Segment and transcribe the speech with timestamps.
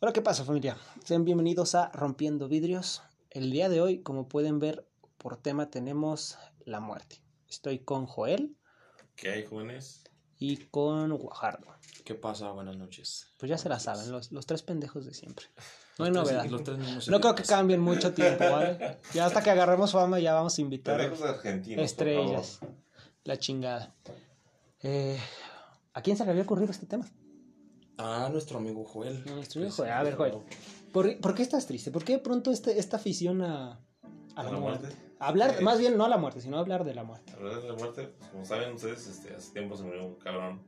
[0.00, 0.76] Hola, ¿qué pasa familia?
[1.04, 3.02] Sean bienvenidos a Rompiendo Vidrios.
[3.30, 4.86] El día de hoy, como pueden ver,
[5.18, 7.22] por tema tenemos la muerte.
[7.48, 8.56] Estoy con Joel
[9.16, 10.04] ¿Qué hay, jóvenes?
[10.38, 11.66] y con Guajardo.
[12.04, 12.50] ¿Qué pasa?
[12.52, 13.32] Buenas noches.
[13.38, 15.46] Pues ya se la saben, los, los tres pendejos de siempre.
[15.98, 16.50] No hay Los tres- novedad.
[16.50, 18.98] los tres No creo que cambien mucho tiempo, ¿vale?
[19.12, 21.84] Ya hasta que agarremos fama ya vamos a invitar Pendejos argentinos.
[21.84, 22.60] estrellas.
[23.24, 23.94] La chingada.
[24.82, 25.20] Eh,
[25.92, 27.06] ¿A quién se le había ocurrido este tema?
[28.02, 29.22] Ah, nuestro amigo Joel.
[29.26, 29.90] Nuestro amigo Joel.
[29.90, 30.34] A ver, Joel.
[30.92, 31.90] ¿Por, por qué estás triste?
[31.90, 33.72] ¿Por qué de pronto este, esta afición a,
[34.34, 34.86] a la, ¿A la muerte?
[34.86, 34.96] muerte?
[35.18, 35.62] A hablar, Eh.
[35.62, 37.32] más bien no a la muerte, sino a hablar de la muerte.
[37.32, 40.14] La verdad de la muerte, pues, como saben ustedes, este, hace tiempo se murió un
[40.16, 40.62] cabrón.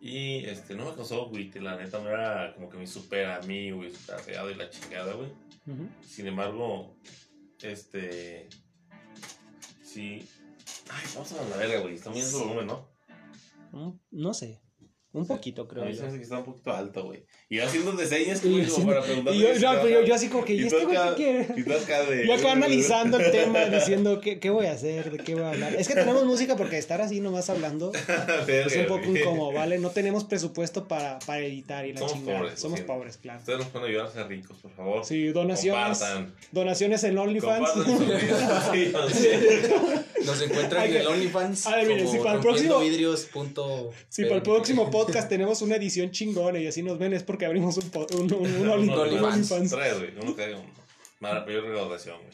[0.00, 3.84] Y este, no me causó güey, la neta no era como que mi super amigo
[3.84, 5.30] y super arreado y la chingada, güey.
[6.06, 6.96] Sin embargo,
[7.60, 8.48] este.
[9.82, 10.26] Sí.
[10.90, 11.94] Ay, vamos a la verga, güey.
[11.94, 12.88] Está viendo el volumen, ¿no?
[13.72, 14.60] Un- no sé.
[15.10, 15.96] Un poquito, creo A mí yo.
[15.96, 17.24] se me hace que está un poquito alto, güey.
[17.48, 19.34] Y haciendo señas, yo, como para preguntar.
[19.34, 21.46] y yo- no, pero yo, yo así como que, ¿y Y este güey qué quiere?
[21.56, 22.26] Y acá de.
[22.26, 25.50] Yo acá analizando el tema, diciendo qué, qué voy a hacer, de qué voy a
[25.52, 25.74] hablar.
[25.76, 27.90] Es que tenemos música porque estar así nomás hablando
[28.48, 29.78] es un poco incómodo, ¿vale?
[29.78, 32.38] No tenemos presupuesto para, para editar y la Somos chingada.
[32.40, 33.38] pobres, Somos pobres, claro.
[33.40, 35.04] Ustedes nos pueden ayudar a ser ricos, por favor.
[35.06, 35.98] Sí, donaciones.
[35.98, 36.34] Compartan.
[36.52, 37.70] Donaciones en OnlyFans.
[38.72, 39.28] Sí, sí.
[40.24, 41.66] Nos encuentran Hay en el que- OnlyFans.
[41.66, 45.28] A ver, miren, como si para el próximo- vidrios punto Si para el próximo podcast
[45.28, 48.68] tenemos una edición chingona y así nos ven, es porque abrimos un, un, un, un
[48.68, 49.50] Only- OnlyFans.
[49.52, 49.70] OnlyFans.
[49.70, 50.12] Tres, güey.
[50.20, 50.70] Uno que uno.
[51.20, 52.32] Mala peor recaudación, güey.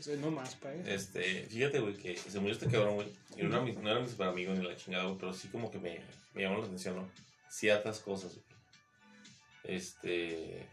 [0.00, 0.88] Sí, no más, pa' eso.
[0.90, 3.08] Este, fíjate, güey, que se murió este cabrón, güey.
[3.36, 5.48] Y no era mi, no era mi super amigo ni la chingada, güey, pero sí
[5.48, 6.00] como que me,
[6.32, 7.10] me llamó la atención, ¿no?
[7.50, 8.44] Ciertas cosas, güey.
[9.64, 10.66] Este.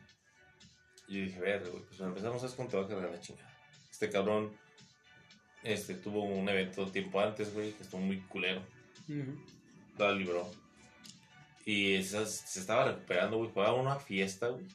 [1.09, 3.19] Yo dije, ver, güey, pues para empezar, no sabes cuánto te va a cargar la
[3.21, 3.49] chingada.
[3.91, 4.51] Este cabrón,
[5.63, 8.61] este, tuvo un evento tiempo antes, güey, que estuvo muy culero.
[9.09, 9.37] Ujú.
[9.97, 10.49] la libró.
[11.65, 13.49] Y se, se estaba recuperando, güey.
[13.49, 14.65] Fue a una fiesta, güey.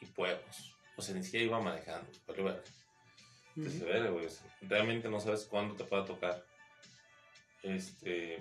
[0.00, 0.74] Y pueblos.
[0.96, 2.08] O sea, ni siquiera iba manejando.
[2.26, 2.48] Pero.
[3.56, 3.90] Entonces, Ujú.
[3.90, 4.26] verga, güey.
[4.26, 6.44] o sea, Realmente no sabes cuándo te pueda tocar.
[7.62, 8.38] Este.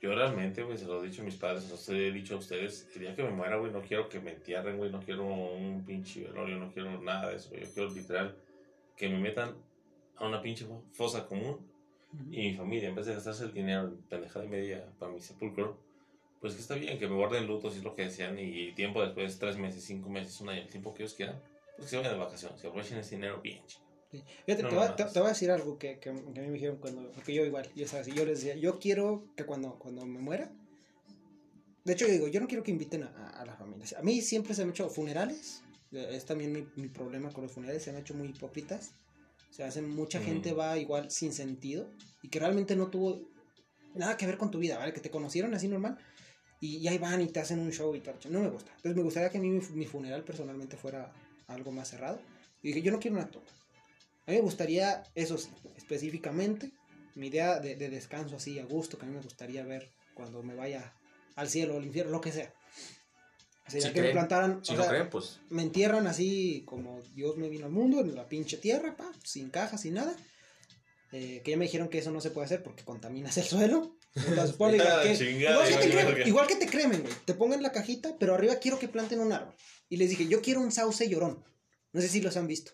[0.00, 2.38] Yo realmente, güey, se lo he dicho a mis padres, se los he dicho a
[2.38, 2.88] ustedes.
[2.94, 4.90] El día que me muera, güey, no quiero que me entierren, güey.
[4.92, 7.64] No quiero un pinche velorio, no quiero nada de eso, güey.
[7.64, 8.36] Yo quiero literal
[8.96, 9.56] que me metan
[10.18, 11.66] a una pinche fo- fosa común
[12.12, 12.32] Ujú.
[12.32, 15.20] y mi familia, en vez de gastarse el dinero en pendejada y media para mi
[15.20, 15.78] sepulcro,
[16.40, 19.02] pues que está bien que me guarden lutos si es lo que desean y tiempo
[19.02, 21.40] después, tres meses, cinco meses, un año, el tiempo que ellos quieran,
[21.76, 23.60] pues que se vayan de vacaciones, que aprovechen ese dinero bien.
[24.10, 24.22] Sí.
[24.46, 26.08] Fíjate, No, te, no voy, a- te, te voy a decir algo que, que, que
[26.10, 27.10] a mí me dijeron cuando.
[27.12, 30.50] Porque yo igual, ya sabes, yo les decía, yo quiero que cuando, cuando me muera.
[31.84, 33.84] De hecho, yo digo, yo no quiero que inviten a, a, a la familia.
[33.98, 35.62] A mí siempre se me han hecho funerales.
[35.92, 38.92] eh, Es también mi, mi problema con los funerales, se me han hecho muy hipócritas.
[39.50, 40.24] O sea, hacen, mucha Mm.
[40.24, 41.90] gente va igual sin sentido
[42.22, 43.20] y que realmente no tuvo
[43.94, 44.92] nada que ver con tu vida, ¿vale?
[44.92, 45.98] Que te conocieron así normal
[46.60, 48.16] y, y ahí van y te hacen un show y tal.
[48.30, 48.70] No me gusta.
[48.76, 51.12] Entonces me gustaría que a mí mi, mi funeral personalmente fuera
[51.48, 52.20] algo más cerrado.
[52.62, 53.46] Y dije, yo no quiero una toma.
[54.26, 56.70] A mí me gustaría, eso sí, específicamente,
[57.14, 60.42] mi idea de, de descanso así a gusto, que a mí me gustaría ver cuando
[60.42, 60.92] me vaya
[61.36, 62.52] al cielo o al infierno, lo que sea.
[63.68, 65.40] Sería Si que me creen, plantaran, Si o no sea, creen, pues.
[65.50, 69.50] me entierran así como Dios me vino al mundo, en la pinche tierra, pa, sin
[69.50, 70.16] caja, sin nada.
[71.12, 73.96] Eh, que ya me dijeron que eso no se puede hacer porque contaminas el suelo.
[74.14, 77.14] Entonces, ponle que- chingada, igual, que te cremen, que- igual que te cremen, güey.
[77.24, 79.54] Te pongan la cajita, pero arriba quiero que planten un árbol.
[79.88, 81.42] Y les dije, yo quiero un sauce llorón.
[81.92, 82.72] No sé si los han visto.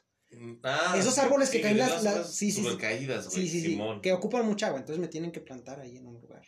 [0.62, 2.76] Ah, Esos árboles que sí, caen las- las- sí, sí, güey,
[3.30, 3.78] Sí, sí, sí.
[4.02, 6.42] Que ocupan mucha agua, entonces me tienen que plantar ahí en un lugar.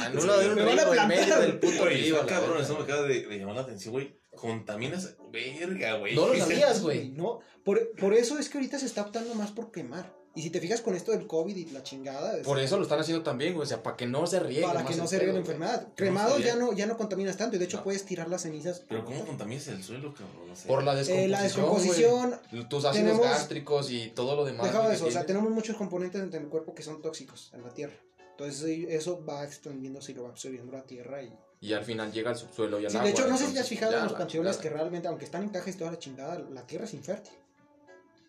[0.00, 1.40] A un lado de un Me van a plantar.
[1.40, 2.26] del puto río.
[2.26, 4.18] cabrón, eso me acaba de, de llamar la atención, güey.
[4.30, 6.14] Contaminas, verga, güey.
[6.14, 7.10] No lo sabías, güey.
[7.10, 10.14] No, por, por eso es que ahorita se está optando más por quemar.
[10.38, 12.36] Y si te fijas con esto del COVID y la chingada.
[12.36, 13.64] es- Por eso lo están haciendo también, güey.
[13.64, 14.62] O sea, para que no se riegue.
[14.62, 15.88] Para que no se riegue la enfermedad.
[15.96, 16.46] Cremado sabía.
[16.46, 17.56] ya no, ya no contaminas tanto.
[17.56, 17.82] Y de hecho No.
[17.82, 18.82] puedes tirar las cenizas.
[18.88, 20.48] Pero ¿cómo contaminas el suelo, cabrón?
[20.48, 20.68] No sé.
[20.68, 21.24] Por la descomposición.
[21.24, 22.40] Eh, la descomposición.
[22.52, 22.68] güey.
[22.68, 24.66] Tus ácidos tenemos- gástricos y todo lo demás.
[24.66, 25.38] Dejaba güey, eso, que o sea, tiene.
[25.40, 27.94] tenemos muchos componentes en el cuerpo que son tóxicos en la tierra.
[28.30, 31.20] Entonces eso va extendiéndose y lo va absorbiendo la tierra.
[31.20, 31.32] Y...
[31.60, 33.06] Y al final llega al subsuelo y al Sí, agua.
[33.08, 35.24] de hecho, no sé si te has fijado en los la canciones que realmente, aunque
[35.24, 37.32] están en cajas y toda la chingada, la tierra es infértil.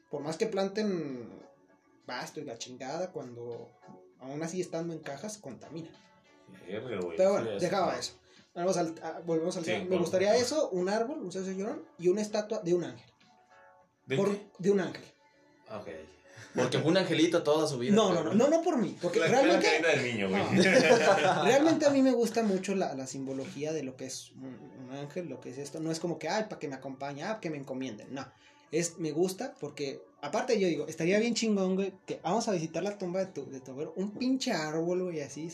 [0.09, 1.29] Por más que planten
[2.09, 3.69] pasto y la chingada, cuando
[4.19, 5.89] aún así estando en cajas, contamina.
[6.65, 8.13] Pero bueno, Sí, dejaba eso.
[8.55, 9.83] Vamos al, a- volvemos al Sí, tema.
[9.83, 10.01] Me bueno.
[10.03, 13.09] gustaría eso, un árbol, un llorón y una estatua de un ángel.
[14.07, 14.47] ¿De Por- qué?
[14.57, 15.03] de un ángel.
[15.69, 15.87] Ah, Ok.
[16.55, 17.93] Porque fue un angelito toda su vida.
[17.95, 18.97] No, no, pero- no, no, no por mí.
[18.99, 20.43] Porque La realmente, la carita del niño, güey.
[20.43, 20.51] No.
[21.45, 24.57] realmente a mí me gusta mucho la, la simbología de lo que es un,
[24.89, 25.79] un ángel, lo que es esto.
[25.79, 28.11] No es como que, ay, para que me acompañe, ah, que me encomienden.
[28.15, 28.25] No.
[28.71, 32.83] Es, me gusta porque, aparte yo digo, estaría bien chingón, güey, que vamos a visitar
[32.83, 35.49] la tumba de tu, de tu abuelo, un pinche árbol, güey, así,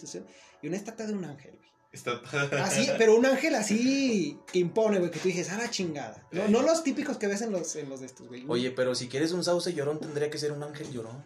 [0.62, 1.66] y una estatua de un ángel, güey.
[1.92, 2.20] Está...
[2.66, 6.28] Así, pero un ángel así que impone, güey, que tú dices, ah, la chingada.
[6.34, 8.44] No, no los típicos que ves en los, en los de estos, güey.
[8.50, 11.24] Oye, pero si quieres un sauce llorón, tendría que ser un ángel llorón.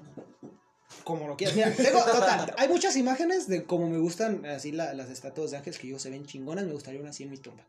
[1.04, 1.56] Como lo quieras.
[1.56, 5.58] Mira, tengo, total, hay muchas imágenes de como me gustan así la- las estatuas de
[5.58, 7.66] ángeles que yo se ven chingonas, me gustaría una así en mi tumba.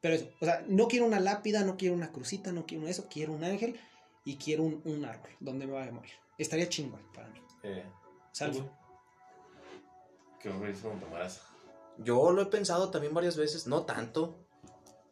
[0.00, 3.06] Pero eso, o sea, no quiero una lápida, no quiero una crucita, no quiero eso,
[3.10, 3.78] quiero un ángel
[4.24, 6.12] y quiero un, un árbol donde me vaya a morir.
[6.38, 7.40] Estaría chingón para mí.
[7.62, 7.84] Eh,
[8.32, 8.70] Salvo.
[10.40, 11.40] ¿Qué mueras?
[11.98, 14.46] Yo lo he pensado también varias veces, no tanto,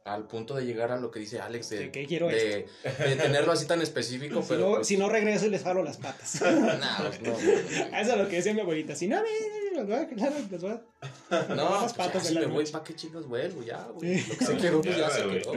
[0.05, 3.67] al punto de llegar a lo que dice Alex de, quiero de, de tenerlo así
[3.67, 4.61] tan específico, Si pero...
[4.61, 6.41] no, pues, si no regreso y les falo las patas.
[6.43, 7.33] nah, pues, no,
[7.99, 8.95] Eso es lo que decía mi abuelita.
[8.95, 10.07] Si no, me, voy a-
[10.51, 12.67] les voy a- no, las pues, patas ya, si me voy.
[12.67, 13.63] ¿para qué chicos vuelvo?
[13.63, 14.19] Ya, güey.
[14.19, 14.31] Sí.
[14.33, 15.43] Lo que se quedó, pues ya Ya, se güey.
[15.43, 15.53] quedó.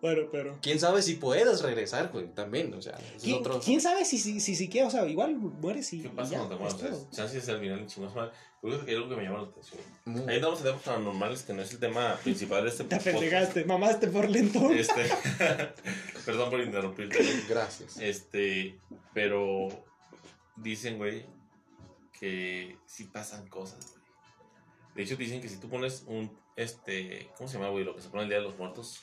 [0.00, 0.58] Bueno, pero.
[0.62, 2.26] ¿Quién sabe si puedas regresar, güey?
[2.34, 3.60] También, o sea, es ¿Quién, otro...
[3.60, 4.88] quién sabe si si, si, si quieres?
[4.88, 6.02] O sea, igual mueres y.
[6.02, 6.90] ¿Qué pasa ya, cuando te es mueres?
[6.98, 7.10] todo.
[7.10, 8.30] Chances es al final de chingos madre.
[8.62, 9.80] Creo que hay algo que me llama la atención.
[10.06, 12.96] Muy- Ahí estamos en temas paranormales que no es el tema principal de este Te
[12.96, 13.16] podcast.
[13.16, 14.70] pendejaste, mamaste por lento.
[14.72, 15.02] Este,
[16.26, 17.18] perdón por interrumpirte.
[17.48, 17.96] Gracias.
[17.98, 18.78] Este,
[19.14, 19.68] pero
[20.56, 21.24] dicen, güey,
[22.20, 24.04] que sí pasan cosas, güey.
[24.94, 27.84] De hecho, dicen que si tú pones un, este, ¿cómo se llama, güey?
[27.84, 29.00] Lo que se pone el Día de los Muertos.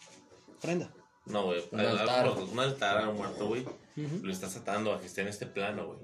[0.61, 0.91] Prenda.
[1.25, 2.29] No, güey, Un altar.
[2.51, 3.61] un altar a un muerto, güey.
[3.61, 4.19] Ujú.
[4.23, 5.99] Lo estás atando a que esté en este plano, güey.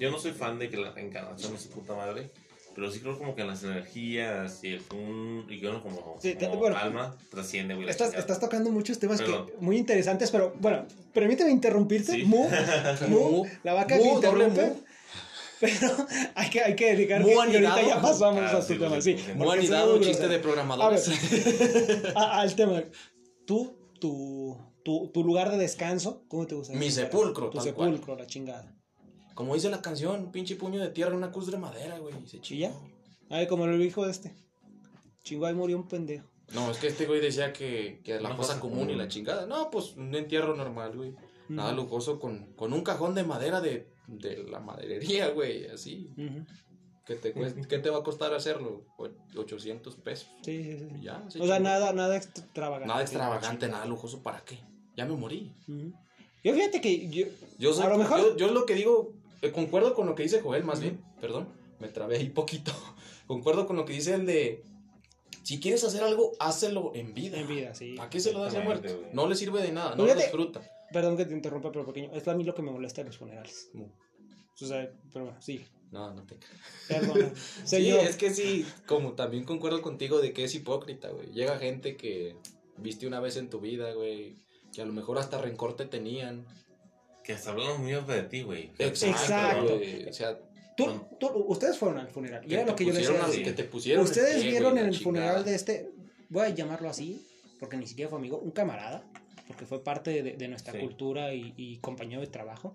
[0.00, 2.32] Yo no soy fan de que la reencarnación es su puta madre,
[2.74, 6.34] pero sí creo como que las energías y el un, y que uno como, Sí,
[6.34, 7.88] como bueno, alma trasciende, güey.
[7.88, 12.12] Estás, estás tocando muchos temas que, muy interesantes, pero bueno, permíteme interrumpirte.
[12.12, 12.24] Sí.
[12.24, 12.48] Mu,
[13.08, 13.46] mu, Mu.
[13.62, 14.62] la vaca Mu, que doble interrumpe.
[14.80, 14.93] mu.
[15.64, 15.92] Pero
[16.34, 18.80] hay que, hay que dedicar Mu que y ahorita ya pasamos Ah, a sí, tu
[18.80, 19.00] lo tema.
[19.00, 19.34] Sí, lo.
[19.34, 21.08] Muy anidado, chiste de programadores.
[22.16, 22.82] A- al tema.
[23.46, 26.74] Tú, tu, tu, tu lugar de descanso, ¿cómo te gusta?
[26.74, 28.74] Mi sepulcro, Tu tal sepulcro, la chingada.
[29.34, 32.14] Como dice la canción, pinche puño de tierra en una cruz de madera, güey.
[32.24, 32.72] y Se ¿Chilla?
[33.30, 34.34] Ay, como hijo de este.
[35.24, 36.28] Chingó, ahí murió un pendejo.
[36.52, 39.46] No, es que este güey decía que, que la Una cosa común y la chingada.
[39.46, 41.14] No, pues un entierro normal, güey.
[41.48, 45.66] Nada lujoso con, con un cajón de madera de, de la maderería, güey.
[45.66, 46.10] Así.
[46.16, 46.44] Ujú.
[47.06, 47.34] ¿Qué te,
[47.68, 48.86] ¿Qué te va a costar hacerlo?
[48.96, 50.26] O- 800 pesos.
[50.42, 50.86] Sí, sí, sí.
[51.00, 52.88] Y Ya, se O sea, nada, nada extravagante.
[52.88, 54.22] Nada extravagante, nada lujoso.
[54.22, 54.58] ¿Para qué?
[54.96, 55.52] Ya me morí.
[56.42, 57.26] Yo fíjate que yo,
[57.58, 59.12] Yo, soy- A lo mejor- yo, yo lo que digo,
[59.42, 61.48] eh, concuerdo con lo que dice Joel, más bien, perdón,
[61.78, 62.72] me trabé ahí poquito.
[63.26, 64.62] concuerdo con lo que dice el de,
[65.42, 67.38] si quieres hacer algo, hácelo en vida.
[67.38, 67.94] en vida, sí.
[67.96, 68.80] ¿Para qué se lo das a güey.
[69.12, 70.62] No le sirve de nada, no lo Fíjate- disfruta.
[70.94, 72.10] Perdón que te interrumpa, pero pequeño.
[72.14, 73.68] Es a mí lo que me molesta en los funerales.
[73.74, 73.84] Mu.
[73.86, 75.66] O sea, pero bueno, sí.
[75.90, 76.36] No, no te
[76.88, 77.32] Perdón.
[77.34, 78.00] Sí, Señor.
[78.00, 81.32] es que sí, como también concuerdo contigo de que es hipócrita, güey.
[81.32, 82.36] Llega gente que
[82.78, 84.36] viste una vez en tu vida, güey,
[84.72, 86.46] que a lo mejor hasta rencor te tenían.
[87.22, 88.70] Que hasta hablamos muy de ti, güey.
[88.78, 89.76] Exacto.
[89.76, 90.08] güey.
[90.08, 90.38] O sea,
[90.76, 90.86] Tú,
[91.20, 92.42] tú- ustedes fueron al funeral.
[92.50, 93.26] Y era lo que yo les decía.
[93.30, 93.42] sí.
[93.44, 95.42] que te pusieron Ustedes el pie, vieron güey, en el funeral chingada.
[95.44, 95.90] de este,
[96.28, 97.24] voy a llamarlo así,
[97.60, 99.04] porque ni siquiera fue amigo, un camarada,
[99.46, 100.78] porque fue parte de, de nuestra Sí.
[100.80, 102.74] cultura y, y compañero de trabajo.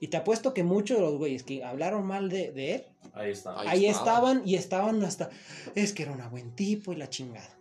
[0.00, 3.30] Y te apuesto que muchos de los güeyes que hablaron mal de, de él, Ahí
[3.30, 3.58] está.
[3.60, 4.38] Ahí ahí estaban.
[4.38, 5.30] estaban y estaban hasta,
[5.76, 7.56] es que era un buen tipo y la chingada.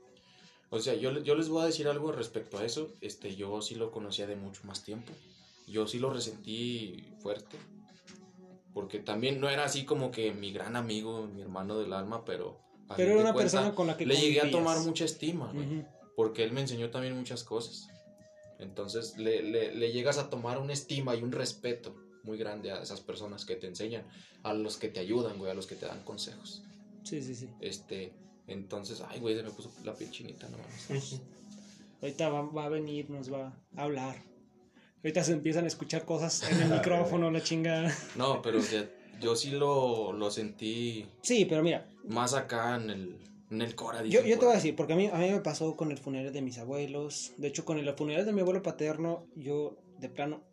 [0.72, 2.94] O sea, yo, yo les voy a decir algo respecto a eso.
[3.02, 5.12] Este, yo sí lo conocía de mucho más tiempo.
[5.68, 7.58] Yo sí lo resentí fuerte.
[8.74, 12.62] Porque también no era así como que mi gran amigo, mi hermano del alma, pero...
[12.88, 14.64] a Pero era una cuenta, persona con la que Le llegué a convivías.
[14.64, 15.86] tomar mucha estima, güey, Ujú.
[16.16, 17.88] Porque él me enseñó también muchas cosas.
[18.60, 22.82] Entonces le, le, le llegas a tomar una estima y un respeto muy grande a
[22.82, 24.04] esas personas que te enseñan,
[24.44, 26.64] a los que te ayudan, güey, a los que te dan consejos.
[27.04, 27.50] Sí, sí, sí.
[27.60, 28.14] Este,
[28.48, 31.20] entonces, ay, güey, se me puso la piel chinita, no mames.
[32.02, 34.24] Ahorita va, va a venir, nos va a hablar.
[35.04, 37.96] Ahorita se empiezan a escuchar cosas en el micrófono, la chingada.
[38.16, 38.88] No, pero o sea,
[39.20, 43.18] yo sí lo, lo sentí Sí, pero mira, más acá en el,
[43.52, 44.04] en el Cora.
[44.04, 46.32] Yo, te voy a decir, porque a mí, a mí me pasó con el funeral
[46.34, 47.34] de mis abuelos.
[47.38, 50.44] De hecho, con el funeral de mi abuelo paterno, yo de plano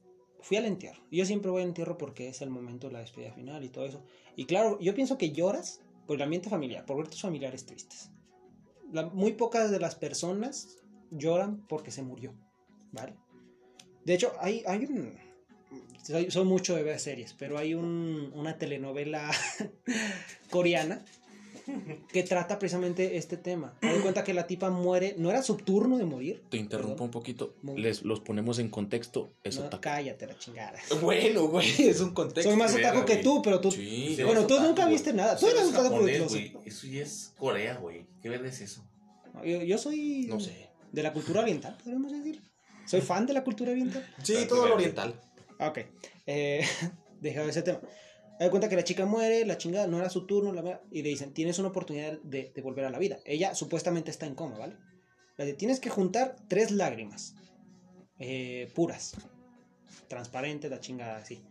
[0.40, 1.02] fui al entierro.
[1.10, 3.86] Yo siempre voy al entierro porque es el momento de la despedida final y todo
[3.86, 4.02] eso.
[4.36, 8.10] Y claro, yo pienso que lloras por el ambiente familiar, por ver tus familiares tristes.
[8.92, 10.76] La- muy pocas de las personas
[11.10, 12.34] lloran porque se murió,
[12.92, 13.14] ¿vale?
[14.04, 15.14] De hecho, hay, hay un...
[16.02, 19.30] Soy, soy mucho de ver series, pero hay un- una telenovela
[20.50, 21.04] coreana
[22.12, 23.76] que trata precisamente este tema.
[23.80, 26.42] De cuenta que la tipa muere, no era su turno de morir.
[26.50, 27.04] Te interrumpo Perdón.
[27.06, 27.54] un poquito.
[27.62, 29.30] Muy- Les los ponemos en contexto.
[29.44, 29.82] Es No, otaku.
[29.82, 30.78] cállate la chingada.
[31.02, 32.50] Bueno, güey, es un contexto.
[32.50, 33.70] Soy más otaku que tú, pero tú...
[33.70, 34.14] Sí.
[34.16, 35.36] Sí, bueno, tú otaku, nunca viste nada.
[35.36, 36.06] Tú eres es otaku.
[36.06, 38.06] Eso ya es Corea, güey.
[38.22, 38.84] ¿Qué verga es eso?
[39.44, 40.68] Yo, yo soy No sé.
[40.92, 42.40] de la cultura oriental, podríamos decir.
[42.86, 44.04] Soy fan de la cultura oriental.
[44.22, 45.14] Sí, todo lo oriental.
[45.60, 45.78] Ok.
[46.26, 46.64] Eh,
[47.20, 47.80] dejado ese tema.
[48.38, 50.52] Da cuenta que la chica muere, la chingada, no era su turno,
[50.92, 53.18] y le dicen, tienes una oportunidad de, de volver a la vida.
[53.24, 54.76] Ella supuestamente está en coma, ¿vale?
[55.36, 57.34] La de, tienes que juntar tres lágrimas
[58.18, 59.14] eh, puras,
[60.08, 61.42] transparentes, la chingada así.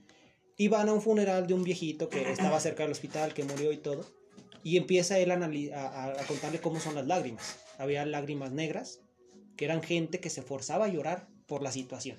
[0.57, 3.71] Y van a un funeral de un viejito que estaba cerca del hospital, que murió
[3.71, 4.05] y todo.
[4.63, 5.35] Y empieza él a-
[6.19, 7.57] a contarle cómo son las lágrimas.
[7.77, 9.01] Había lágrimas negras,
[9.55, 12.17] que eran gente que se forzaba a llorar por la situación.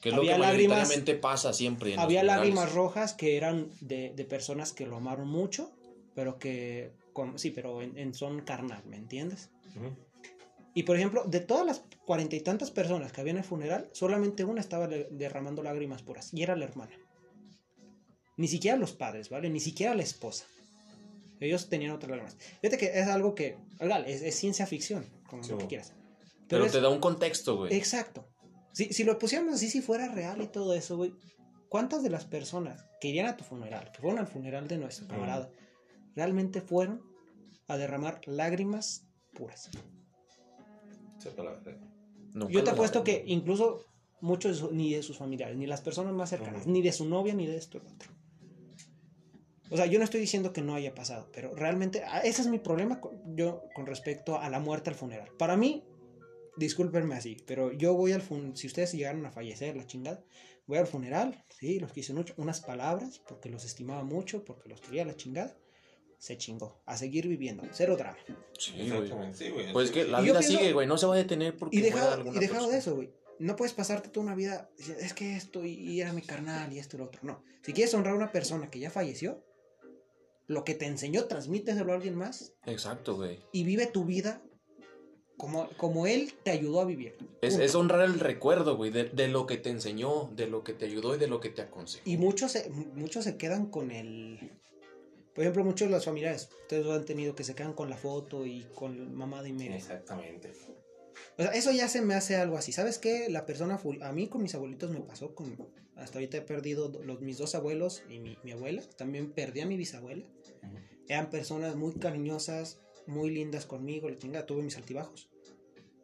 [0.00, 1.94] Que es lo Había que lágrimas- pasa siempre.
[1.94, 5.70] en Había lágrimas rojas que eran de, de personas que lo amaron mucho,
[6.14, 9.50] pero que, con- sí, pero en, en son carnal, ¿me entiendes?
[9.76, 9.90] Ujú.
[10.74, 13.88] Y por ejemplo, de todas las cuarenta y tantas personas que había en el funeral,
[13.92, 16.92] solamente una estaba derramando lágrimas puras, y era la hermana.
[18.36, 19.48] Ni siquiera los padres, ¿vale?
[19.48, 20.44] Ni siquiera la esposa.
[21.40, 22.36] Ellos tenían otras lágrimas.
[22.60, 25.92] Fíjate que es algo que, legal, es, es ciencia ficción, como Sí, lo que quieras.
[26.48, 27.74] Pero es- te da un contexto, güey.
[27.74, 28.28] Exacto.
[28.76, 31.14] Si, si lo pusiéramos así, si fuera real y todo eso, güey,
[31.70, 35.08] ¿cuántas de las personas que irían a tu funeral, que fueron al funeral de nuestro
[35.08, 35.50] camarada,
[36.14, 37.00] realmente fueron
[37.68, 39.70] a derramar lágrimas puras?
[42.50, 43.82] Yo te apuesto que incluso
[44.20, 47.06] muchos de su- ni de sus familiares, ni las personas más cercanas, ni de su
[47.08, 48.10] novia, ni de esto, lo otro.
[49.70, 52.48] O sea, yo no estoy diciendo que no haya pasado, pero realmente ah, ese es
[52.48, 55.30] mi problema con, yo con respecto a la muerte al funeral.
[55.38, 55.82] Para mí,
[56.56, 60.24] discúlpenme así, pero yo voy al funeral, si ustedes llegaron a fallecer, la chingada,
[60.66, 64.80] voy al funeral, sí, los quise mucho, unas palabras, porque los estimaba mucho, porque los
[64.80, 65.56] quería la chingada,
[66.18, 68.16] se chingó, a seguir viviendo, cero drama.
[68.58, 68.86] Sí, güey.
[68.90, 69.72] Exactamente, sí, güey.
[69.72, 70.86] Pues sí, que la vida pienso- sigue, güey.
[70.86, 73.12] No se va a detener porque Y dejado, alguna y dejado de eso, güey.
[73.38, 76.72] No puedes pasarte toda una vida, diciendo, es que esto y, y era mi carnal
[76.72, 77.20] y esto y lo otro.
[77.22, 77.42] No.
[77.62, 79.44] Si quieres honrar a una persona que ya falleció,
[80.46, 83.40] lo que te enseñó, transmíteselo a alguien más Exacto, güey.
[83.52, 84.42] y vive tu vida
[85.36, 87.16] como, como él te ayudó a vivir.
[87.42, 90.86] Es, honrar el recuerdo, güey, de, de lo que te enseñó, de lo que te
[90.86, 92.02] ayudó y de lo que te aconsejó.
[92.08, 94.52] Y muchos se, muchos se quedan con el...
[95.34, 97.96] Por ejemplo, muchos de los familiares, ustedes lo han tenido que se quedan con la
[97.98, 99.76] foto y con mamada y media.
[99.76, 100.50] Exactamente.
[101.38, 102.72] O sea, eso ya se me hace algo así.
[102.72, 103.28] ¿Sabes qué?
[103.28, 105.54] La persona, a mí con mis abuelitos me pasó con...
[105.94, 108.82] Hasta ahorita he perdido do- los, mis dos abuelos y mi, mi abuela.
[108.96, 110.24] También perdí a mi bisabuela.
[111.08, 115.28] Eran personas muy cariñosas, muy lindas conmigo, la chingada, tuve mis altibajos.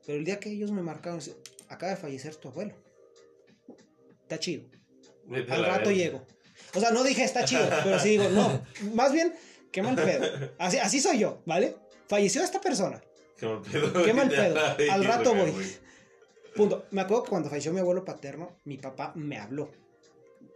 [0.07, 1.21] Pero el día que ellos me marcaron,
[1.69, 2.75] acaba de fallecer tu abuelo.
[4.23, 4.65] Está chido.
[5.27, 6.27] Vete Al rato llego.
[6.75, 8.65] O sea, no dije está chido, pero sí digo, no.
[8.95, 9.35] Más bien,
[9.71, 10.51] qué mal pedo.
[10.59, 11.77] Así, así soy yo, ¿vale?
[12.09, 13.03] Falleció esta persona.
[13.39, 14.05] Qué mal pedo.
[14.05, 14.57] Qué mal pedo.
[14.91, 15.53] Al rato voy.
[16.55, 16.87] Punto.
[16.91, 19.71] Me acuerdo que cuando falleció mi abuelo paterno, mi papá me habló.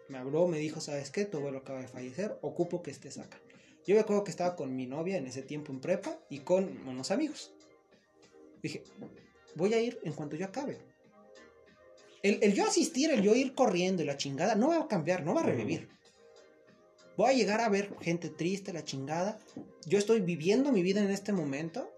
[0.08, 1.24] Me habló, me dijo, ¿sabes qué?
[1.24, 3.38] Tu abuelo acaba de fallecer, ocupo que estés acá.
[3.86, 6.64] Yo me acuerdo que estaba con mi novia en ese tiempo en prepa y con
[6.88, 7.52] unos amigos.
[8.62, 8.82] Dije,
[9.54, 10.78] voy a ir en cuanto yo acabe.
[12.22, 15.22] El, el yo asistir, el yo ir corriendo y la chingada, no va a cambiar,
[15.24, 15.88] no va a revivir.
[17.16, 19.38] Voy a llegar a ver gente triste, la chingada.
[19.86, 21.90] Yo estoy viviendo mi vida en este momento.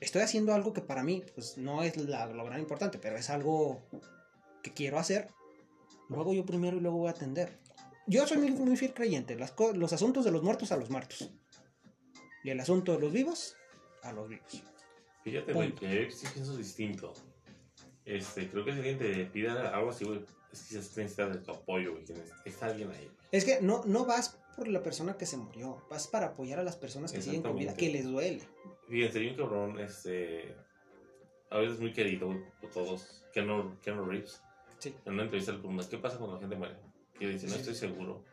[0.00, 3.30] Estoy haciendo algo que para mí, pues no es la- lo gran importante, pero es
[3.30, 3.80] algo
[4.62, 5.28] que quiero hacer.
[6.08, 7.58] Lo hago yo primero y luego voy a atender.
[8.10, 9.36] Yo soy muy, muy fiel creyente.
[9.36, 11.30] Las los asuntos de los muertos a los muertos.
[12.42, 13.56] Y el asunto de los vivos
[14.02, 14.64] a los vivos.
[15.22, 17.12] Fíjate, güey, que sí pienso distinto.
[18.04, 21.38] Este, creo que si alguien te pide algo así, güey, es que se necesita de
[21.38, 22.04] tu apoyo, güey.
[22.44, 23.08] Está alguien ahí.
[23.30, 26.64] Es que no, no vas por la persona que se murió, vas para apoyar a
[26.64, 28.40] las personas que siguen con vida, que les duele.
[28.88, 30.56] Fíjense, bien cabrón, este.
[31.50, 33.22] A veces muy querido güey, por todos.
[33.32, 34.42] Keanu, Keanu Reeves.
[34.78, 34.92] Sí.
[35.04, 36.89] En una entrevista le preguntan, ¿qué pasa cuando la gente muere?
[37.20, 38.24] Y él dice, no estoy seguro.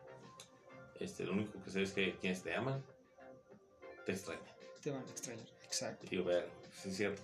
[0.99, 2.83] Este, lo único que sé es que quienes te aman,
[4.05, 4.43] te extrañan.
[4.81, 5.45] Te van a extrañar.
[5.63, 6.07] Exacto.
[6.09, 7.21] Y ver, sí es cierto.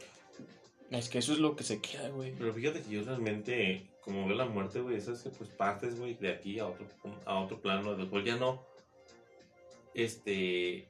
[0.92, 2.34] Es que eso es lo que se queda, güey.
[2.38, 5.98] Pero fíjate que yo realmente, como veo la muerte, güey, eso es que pues partes,
[5.98, 6.86] güey, de aquí a otro,
[7.26, 8.64] a otro plano, del cual ya no,
[9.94, 10.88] este,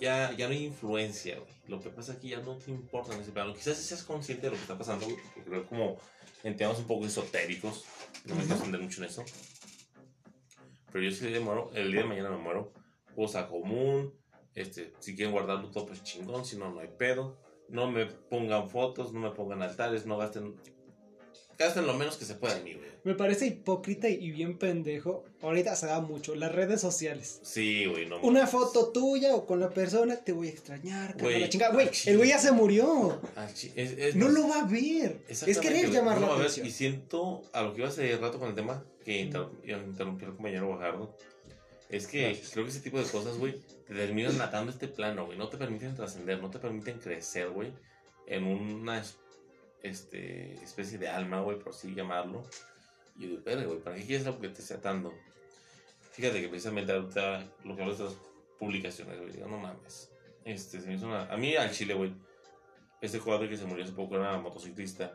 [0.00, 1.52] ya, ya no hay influencia, güey.
[1.66, 3.54] Lo que pasa aquí ya no te importa en ese plano.
[3.54, 5.98] Quizás seas consciente de lo que está pasando, güey, porque creo como
[6.44, 7.84] en temas un poco esotéricos,
[8.24, 9.24] no me quiero mucho en eso.
[10.92, 12.72] Pero yo si el día, de muero, el día de mañana me muero,
[13.14, 14.14] cosa común,
[14.54, 17.36] este, si quieren guardarlo todo, pues chingón, si no, no hay pedo.
[17.68, 20.56] No me pongan fotos, no me pongan altares, no gasten.
[21.58, 22.90] Gasten lo menos que se pueda en mí, güey.
[23.08, 25.24] Me parece hipócrita y bien pendejo.
[25.40, 26.34] Ahorita se da mucho.
[26.34, 27.40] Las redes sociales.
[27.42, 28.20] Sí, güey, no.
[28.20, 28.50] Una mames.
[28.50, 31.16] foto tuya o con la persona, te voy a extrañar.
[31.18, 31.72] Güey, la chingada.
[31.72, 32.12] Güey, chile.
[32.12, 33.18] el güey ya se murió.
[33.34, 35.22] Ah, chi- es- es No lo va a ver.
[35.26, 36.66] Es querer llamar no la atención.
[36.66, 40.34] Y siento a lo que iba hace rato con el tema, que inter- interrumpió el
[40.34, 41.16] compañero Bajardo.
[41.88, 42.50] Es que Gracias.
[42.50, 43.54] creo que ese tipo de cosas, güey,
[43.86, 45.38] te terminan matando este plano, güey.
[45.38, 47.72] No te permiten trascender, no te permiten crecer, güey,
[48.26, 49.16] en una es-
[49.82, 52.42] este, especie de alma, güey, por así llamarlo.
[53.18, 55.12] Y yo digo, "Verga, güey, ¿para qué quieres algo que te esté atando?
[56.12, 58.16] Fíjate que precisamente ahorita lo que hablas de las
[58.58, 60.10] publicaciones, güey, digo, no mames.
[60.44, 61.24] Este, se me hizo una...
[61.24, 62.12] A mí al Chile, güey,
[63.00, 65.12] este cuadro que se murió hace poco era motociclista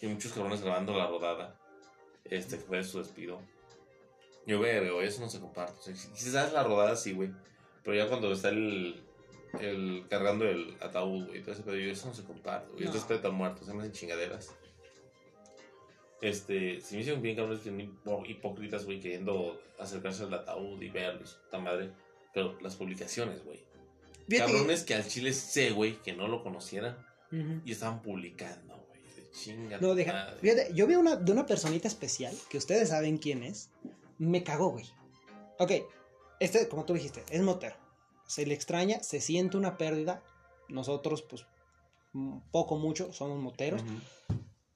[0.00, 1.58] y muchos cabrones grabando la rodada,
[2.24, 3.40] este, que fue su despido.
[4.46, 5.78] Yo, verga, güey, eso no se comparte.
[5.78, 7.30] O sea, si si sabes la rodada, sí, güey.
[7.82, 9.02] Pero ya cuando está el,
[9.60, 12.84] el cargando el ataúd, güey, todo ese pedo, yo, eso no se comparte, güey.
[12.84, 12.90] No.
[12.90, 14.54] Es respeto al muerto, se me hacen chingaderas.
[16.22, 17.94] Este, se me hicieron bien cabrones, bien
[18.26, 21.90] hipócritas, güey, queriendo acercarse al ataúd y verlos, puta madre.
[22.32, 23.60] Pero las publicaciones, güey.
[24.38, 26.96] Cabrones que al chile sé, güey, que no lo conocieran
[27.30, 27.60] Ujú.
[27.64, 29.00] y estaban publicando, güey.
[29.14, 29.78] De chinga.
[29.78, 30.12] No, deja.
[30.12, 30.36] madre.
[30.40, 33.70] Fíjate, yo vi una de una personita especial que ustedes saben quién es.
[34.18, 34.86] Me cagó, güey.
[35.58, 35.72] Ok,
[36.40, 37.76] este, como tú dijiste, es motero.
[38.26, 40.22] Se le extraña, se siente una pérdida.
[40.68, 41.46] Nosotros, pues,
[42.14, 43.82] m- poco, mucho, somos moteros.
[43.82, 43.92] Ujú.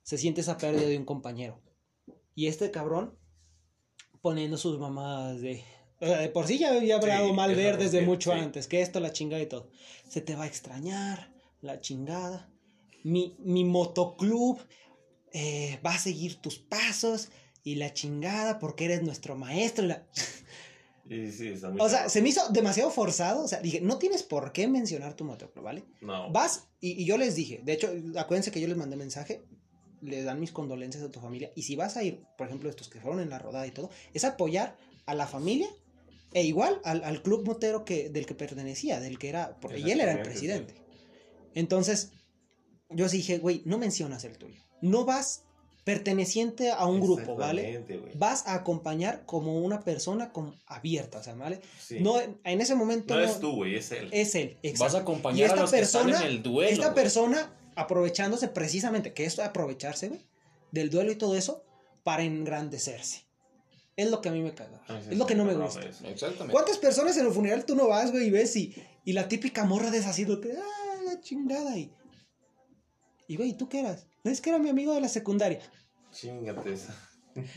[0.03, 1.61] Se siente esa pérdida de un compañero.
[2.35, 3.17] Y este cabrón
[4.23, 5.63] poniendo sus mamadas de.
[6.01, 8.39] o sea, de por sí ya había hablado Sí, mal ver es desde mucho sí.
[8.39, 9.71] antes, que esto, la chingada y todo.
[10.09, 12.51] Se te va a extrañar, la chingada.
[13.05, 14.59] Mi, mi motoclub
[15.33, 17.31] eh, va a seguir tus pasos
[17.63, 19.85] y la chingada porque eres nuestro maestro.
[19.85, 20.07] y la-
[21.33, 23.45] sí, está muy O sea, se me hizo demasiado forzado.
[23.45, 25.85] O sea, dije, no tienes por qué mencionar tu motoclub, ¿vale?
[26.01, 26.31] No.
[26.31, 29.43] Vas y, y yo les dije, de hecho, acuérdense que yo les mandé mensaje,
[30.03, 31.51] les dan mis condolencias a tu familia.
[31.55, 33.91] Y si vas a ir, por ejemplo, estos que fueron en la rodada y todo,
[34.15, 34.77] es apoyar
[35.07, 35.69] a la familia
[36.33, 39.91] e igual al, al club motero que, del que pertenecía, del que era, porque y
[39.91, 40.75] él era el presidente.
[41.55, 42.13] Entonces,
[42.89, 44.63] yo sí dije, güey, no mencionas el tuyo.
[44.81, 45.43] No vas
[45.85, 47.85] perteneciente a un grupo, ¿vale?
[48.15, 51.61] Vas a acompañar como una persona con, abierta, o sea, ¿vale?
[51.81, 51.99] Sí.
[52.01, 54.09] No, en ese momento No no- es tú, güey, es él.
[54.13, 54.97] es él, Vas exacto.
[54.97, 56.71] a Y acompañar esta a los que persona- están en el duelo.
[56.71, 60.27] Esta persona aprovechándose precisamente, que esto es aprovecharse, güey,
[60.73, 61.65] del duelo y todo eso,
[62.03, 63.25] para engrandecerse.
[63.97, 64.81] Es lo que a mí me caga.
[65.11, 65.81] Es lo que no me gusta.
[65.83, 66.53] Exactamente.
[66.53, 68.75] ¿Cuántas personas en el funeral tú no vas, güey, y ves y,
[69.05, 71.93] y la típica morra deshaciéndote, ah, la chingada, y,
[73.29, 74.07] y güey, ¿tú qué eras?
[74.25, 75.61] No es que era mi amigo de la secundaria.
[76.13, 76.95] Chingate esa.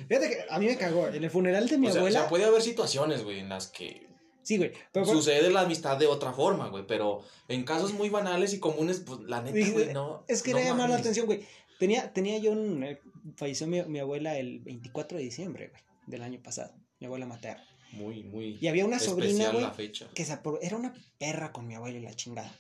[0.08, 1.08] Fíjate que a mí me cagó.
[1.08, 2.20] En el funeral de mi O sea, o abuela.
[2.22, 4.08] sea, puede haber situaciones, güey, en las que
[4.44, 4.74] Sí, güey.
[4.92, 6.86] Pero, sucede la amistad de otra forma, güey.
[6.86, 10.24] Pero en casos muy banales y comunes, pues la neta, güey, no.
[10.28, 11.46] es que no llamar la atención, güey.
[11.80, 12.84] Tenía, tenía yo un.
[12.84, 13.00] eh,
[13.38, 16.74] falleció mi, mi abuela el 24 de diciembre, güey, del año pasado.
[17.00, 17.66] Mi abuela materna.
[17.94, 18.58] Muy, muy.
[18.60, 20.10] Y había una sobrina, especial güey, la fecha.
[20.14, 22.52] que se apro- era una perra con mi abuela y la chingada.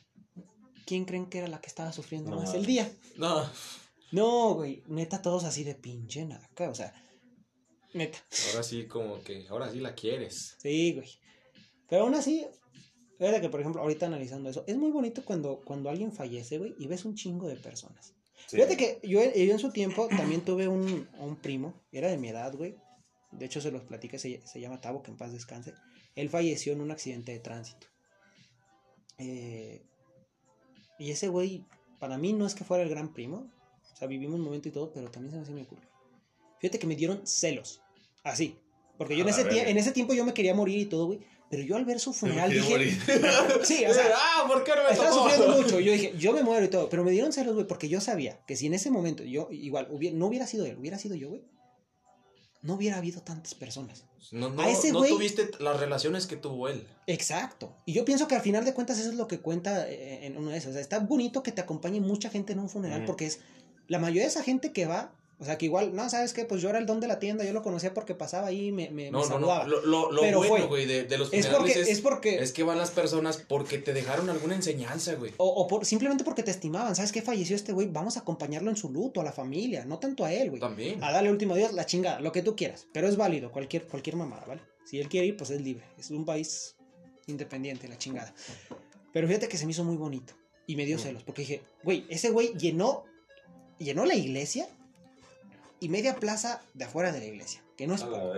[0.86, 2.91] ¿Quién creen que era la que estaba sufriendo No más el día?
[3.15, 3.50] No,
[4.12, 6.93] No, güey, neta, todos así de pinche naca, o sea,
[7.93, 8.19] neta,
[8.52, 10.56] ahora sí, como que, ahora sí la quieres.
[10.60, 11.10] sí, güey.
[11.89, 12.46] Pero aún así,
[13.17, 16.76] fíjate que, por ejemplo, ahorita analizando eso, es muy bonito cuando, cuando alguien fallece, güey,
[16.78, 18.13] y ves un chingo de personas.
[18.48, 18.58] Sí.
[18.58, 22.30] Fíjate que yo, yo en su tiempo también tuve un, un primo, era de mi
[22.30, 22.76] edad, güey.
[23.32, 25.74] De hecho, se los platica, se, se llama Tavo, que en paz descanse.
[26.15, 27.88] Él falleció en un accidente de tránsito.
[29.17, 29.82] Eh,
[31.00, 31.65] y ese güey,
[32.00, 33.50] para mí no es que fuera el gran primo.
[33.91, 35.80] O sea, vivimos un momento y todo, pero también se me hacía muy cool.
[36.60, 37.82] Fíjate que me dieron celos.
[38.24, 38.58] Así.
[38.98, 41.19] Porque yo en ese, en ese tiempo yo me quería morir y todo, güey.
[41.54, 42.68] Pero yo al ver su me funeral dije...
[42.70, 43.00] morir.
[43.63, 45.30] Sí, o sea, ah, ¿por qué no me estaba tocó?
[45.30, 45.80] sufriendo mucho.
[45.80, 46.89] Yo dije, yo me muero y todo.
[46.89, 49.88] Pero me dieron celos, güey, porque yo sabía que si en ese momento yo, igual,
[49.92, 51.44] hubiera- no hubiera sido él, hubiera sido yo, güey,
[52.63, 54.06] no hubiera habido tantas personas.
[54.32, 56.88] No, no, A ese no tuviste las relaciones que tuvo él.
[57.08, 57.76] Exacto.
[57.86, 60.38] Y yo pienso que al final de cuentas eso es lo que cuenta eh, en
[60.38, 60.70] uno de esos.
[60.70, 63.06] O sea, está bonito que te acompañe mucha gente en un funeral Ujú.
[63.08, 63.39] porque es
[63.88, 65.13] la mayoría de esa gente que va.
[65.39, 66.46] O sea, que igual, no, ¿sabes qué?
[66.46, 68.72] Pues yo era el don de la tienda, yo lo conocía porque pasaba ahí y
[68.72, 69.63] me, me, No, no, saludaba.
[69.65, 69.69] no.
[69.69, 72.36] Lo, lo, lo Pero bueno, güey, de, de los es, porque, es, es porque...
[72.36, 75.34] es que van las personas porque te dejaron alguna enseñanza, güey.
[75.38, 76.96] O, o por, simplemente porque te estimaban.
[76.96, 77.22] ¿Sabes qué?
[77.22, 77.88] Falleció este güey.
[77.89, 79.84] Vamos a acompañarlo en su luto, a la familia.
[79.86, 80.62] No tanto a él, güey.
[80.62, 81.04] También.
[81.04, 82.88] A darle último adiós, la chingada, lo que tú quieras.
[82.93, 84.62] Pero es válido, cualquier, cualquier mamada, ¿vale?
[84.86, 85.84] Si él quiere ir, pues es libre.
[85.98, 86.76] Es un país
[87.28, 88.34] independiente, la chingada.
[89.12, 90.34] Pero fíjate que se me hizo muy bonito.
[90.67, 91.02] Y me dio Mm.
[91.02, 91.24] celos.
[91.24, 93.04] Porque dije, güey, ese güey llenó,
[93.78, 94.67] llenó la iglesia
[95.84, 97.62] y media plaza de afuera de la iglesia.
[97.78, 98.34] Que no es poco.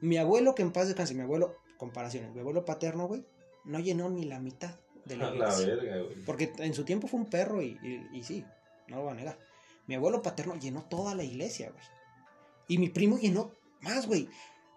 [0.00, 3.24] Mi abuelo, que en paz descanse, mi abuelo, comparaciones, mi abuelo paterno, güey,
[3.64, 5.66] no llenó ni la mitad de la A la iglesia.
[5.76, 6.14] verga, güey.
[6.24, 8.44] Porque en su tiempo fue un perro y, y- y sí,
[8.88, 9.38] no lo voy a negar.
[9.86, 11.84] Mi abuelo paterno llenó toda la iglesia, güey.
[12.68, 14.28] Y mi primo llenó más, güey.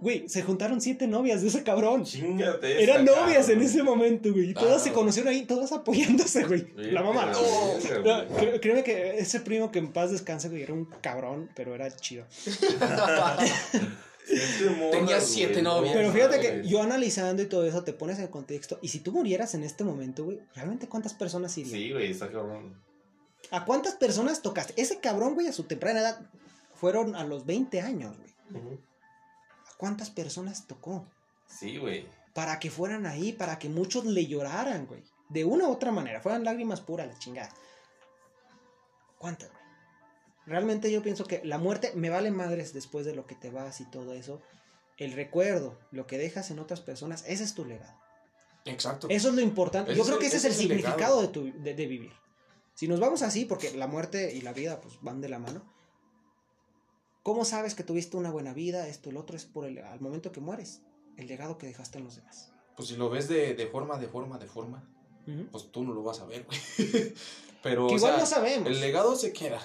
[0.01, 2.03] Güey, se juntaron siete novias de ese cabrón.
[2.03, 4.49] Chingate Eran esa, novias en ese momento, güey.
[4.49, 4.85] Y todas Ah.
[4.85, 6.65] se conocieron ahí, todas apoyándose, güey.
[6.75, 7.31] La mamá.
[8.03, 11.95] No, créeme que ese primo que en paz descanse, güey, era un cabrón, pero era
[11.95, 12.25] chido.
[14.91, 15.93] Tenía siete no novias.
[15.95, 18.79] Pero fíjate que yo analizando y todo eso, te pones en contexto.
[18.81, 21.75] Y si tú murieras en este momento, güey, ¿realmente cuántas personas irían?
[21.75, 22.75] Sí, güey, está cabrón.
[23.49, 24.73] ¿A cuántas personas tocaste?
[24.81, 26.19] Ese cabrón, güey, a su temprana edad,
[26.73, 28.61] fueron a los 20 años, güey.
[28.63, 28.73] Ujú.
[28.75, 28.90] ¿A
[29.81, 31.07] cuántas personas tocó?
[31.47, 32.05] Sí, güey.
[32.35, 35.01] Para que fueran ahí, para que muchos le lloraran, güey.
[35.29, 37.49] De una u otra manera, fueran lágrimas puras, la chingada.
[39.17, 39.63] ¿Cuántas, güey?
[40.45, 43.81] Realmente yo pienso que la muerte me vale madres después de lo que te vas
[43.81, 44.39] y todo eso.
[44.97, 47.99] El recuerdo, lo que dejas en otras personas, ese es tu legado.
[48.65, 49.07] Exacto.
[49.09, 49.93] Eso es lo importante.
[49.93, 51.21] Ese Yo creo que ese es ese el es el significado legado.
[51.21, 52.13] de, tu, de, de vivir.
[52.75, 55.63] Si nos vamos así, porque la muerte y la vida pues van de la mano.
[57.23, 58.87] ¿Cómo sabes que tuviste una buena vida?
[58.87, 60.81] Esto, el otro es por el al momento que mueres,
[61.17, 62.51] el legado que dejaste en los demás.
[62.75, 64.83] Pues si lo ves de, de forma, de forma, de forma,
[65.51, 66.59] pues tú no lo vas a ver, güey.
[67.63, 68.67] Pero, Que o igual sea, no sabemos.
[68.69, 69.61] el legado se queda.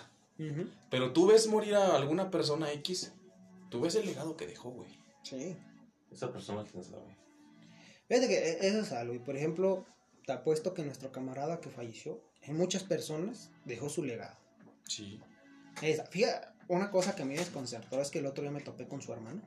[0.90, 3.12] Pero tú ves morir a alguna persona X,
[3.71, 4.90] tú ves el legado que dejó, güey.
[5.23, 5.57] Sí.
[6.11, 7.16] Esa persona, quién sabe.
[8.07, 9.14] Fíjate que e- eso es algo.
[9.14, 9.87] Y por ejemplo,
[10.27, 14.37] te apuesto que nuestro camarada que falleció, en muchas personas dejó su legado.
[14.85, 15.21] Sí.
[15.81, 18.61] Esa, fíjate, una cosa que a mí me desconcertó es que el otro día me
[18.61, 19.40] topé con su hermano.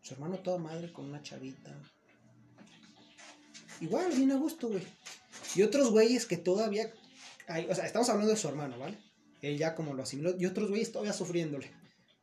[0.00, 1.72] Su hermano toda madre con una chavita.
[3.80, 4.82] Igual, bien a gusto, güey.
[5.54, 6.92] Y otros güeyes que todavía...
[7.68, 8.98] o sea, estamos hablando de su hermano, ¿vale?
[9.42, 10.34] Él ya como lo asimiló.
[10.38, 11.70] Y otros güeyes todavía sufriéndole.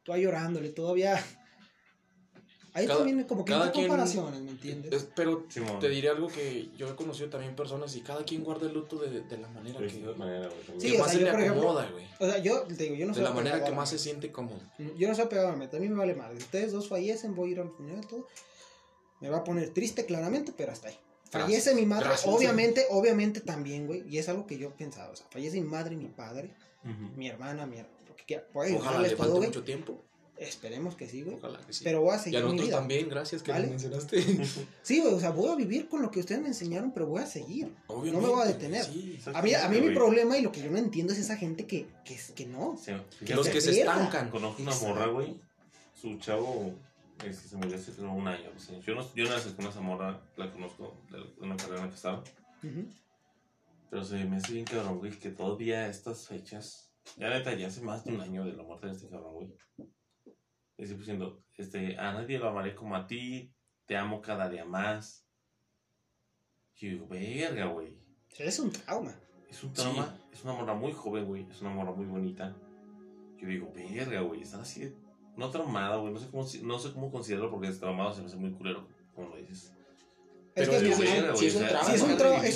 [0.03, 1.23] Todavía llorándole, todavía...
[2.73, 4.93] Ahí Cada- también como que cada hay quien- comparaciones, ¿me entiendes?
[4.93, 5.45] Es- pero
[5.81, 8.97] te diré algo que yo he conocido también personas y cada quien guarda el luto
[8.97, 10.49] de, de la manera De que, manera.
[10.77, 12.05] Sí, que o más sea, se yo, le por ejemplo, acomoda, güey.
[12.19, 14.31] O sea, yo te digo, yo no De soy la manera que más se siente
[14.31, 14.59] cómodo.
[14.97, 16.37] Yo no soy apegado a la meta, a mí me vale madre.
[16.37, 18.25] Ustedes dos fallecen, voy a ir al funeral, todo.
[19.19, 20.97] Me va a poner triste, claramente, pero hasta ahí.
[21.29, 21.75] Fallece Gracias.
[21.75, 22.33] mi madre, Gracias.
[22.33, 24.03] obviamente, obviamente también, güey.
[24.07, 25.11] Y es algo que yo pensaba.
[25.11, 26.53] O sea, fallece mi madre y mi padre,
[27.15, 28.45] mi hermana, mi hermano, lo que quiera.
[28.51, 30.03] Puede Ojalá le falte mucho tiempo.
[30.41, 31.35] Esperemos que sí, güey.
[31.37, 31.83] Ojalá que sí.
[31.83, 32.77] Pero voy a y a seguir mi nosotros vida.
[32.77, 33.65] también, gracias que ¿Vale?
[33.65, 34.21] lo mencionaste.
[34.81, 37.21] Sí, güey, o sea, voy a vivir con lo que ustedes me enseñaron, pero voy
[37.21, 37.71] a seguir.
[37.87, 38.83] Obviamente, voy a detener.
[38.83, 39.19] Sí.
[39.33, 41.67] A mí, a mí mi problema y lo que yo no entiendo es esa gente
[41.67, 42.75] que, que, que no.
[42.83, 42.91] Sí,
[43.23, 43.93] Que los que se pierda.
[43.93, 44.31] estancan.
[44.31, 45.39] Conozco una morra, güey.
[45.93, 46.73] Su chavo
[47.23, 48.49] este, se murió hace como un año.
[48.55, 51.77] o sea, yo, no, yo no acerqué a esa morra, la conozco de una carrera
[51.81, 52.23] en la que estaba.
[53.91, 57.67] Pero se me hace bien cabrón, güey, que todavía a estas fechas, ya neta, ya
[57.67, 59.49] hace más de un año de la muerte de este cabrón, güey.
[60.81, 63.53] Y siempre diciendo, este, a nadie lo amaré como a ti,
[63.85, 65.27] te amo cada día más.
[66.75, 67.95] Y yo digo, verga, güey.
[68.39, 69.15] Es un trauma.
[69.47, 72.55] Es un trauma, es una morra muy joven, güey, es una morra muy bonita.
[73.37, 74.95] Yo digo, verga, güey, está así,
[75.37, 78.27] no traumada, güey, no sé cómo, no sé cómo considerarlo porque es traumado, se me
[78.27, 79.73] hace muy culero, como lo dices.
[80.55, 81.85] Es Pero que es sí, verga, sí es un trauma.
[81.85, 82.01] Sí, es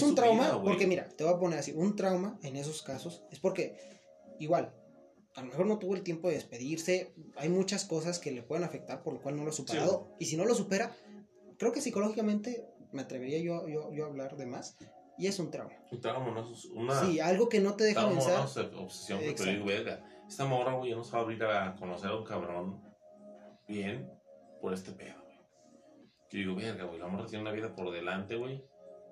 [0.01, 2.81] un, es trauma, vida, porque mira, te voy a poner así, un trauma en esos
[2.81, 3.77] casos es porque,
[4.39, 4.73] igual,
[5.35, 8.63] a lo mejor no tuvo el tiempo de despedirse, hay muchas cosas que le pueden
[8.63, 10.95] afectar por lo cual no lo ha superado, y si no lo supera,
[11.57, 14.77] creo que psicológicamente me atrevería yo, yo, yo a hablar de más,
[15.17, 15.75] y es un trauma.
[15.91, 17.01] Un trauma, no es una...
[17.01, 18.41] Sí, algo que no te deja pensar.
[18.41, 19.51] no sé, obsesión, pero Exacto.
[19.51, 22.23] digo, verga, esta morra, güey, ya no se va a abrir a conocer a un
[22.23, 22.81] cabrón
[23.67, 24.09] bien
[24.61, 25.37] por este pedo, güey.
[26.31, 28.63] Yo digo, verga, güey, la morra tiene una vida por delante, güey,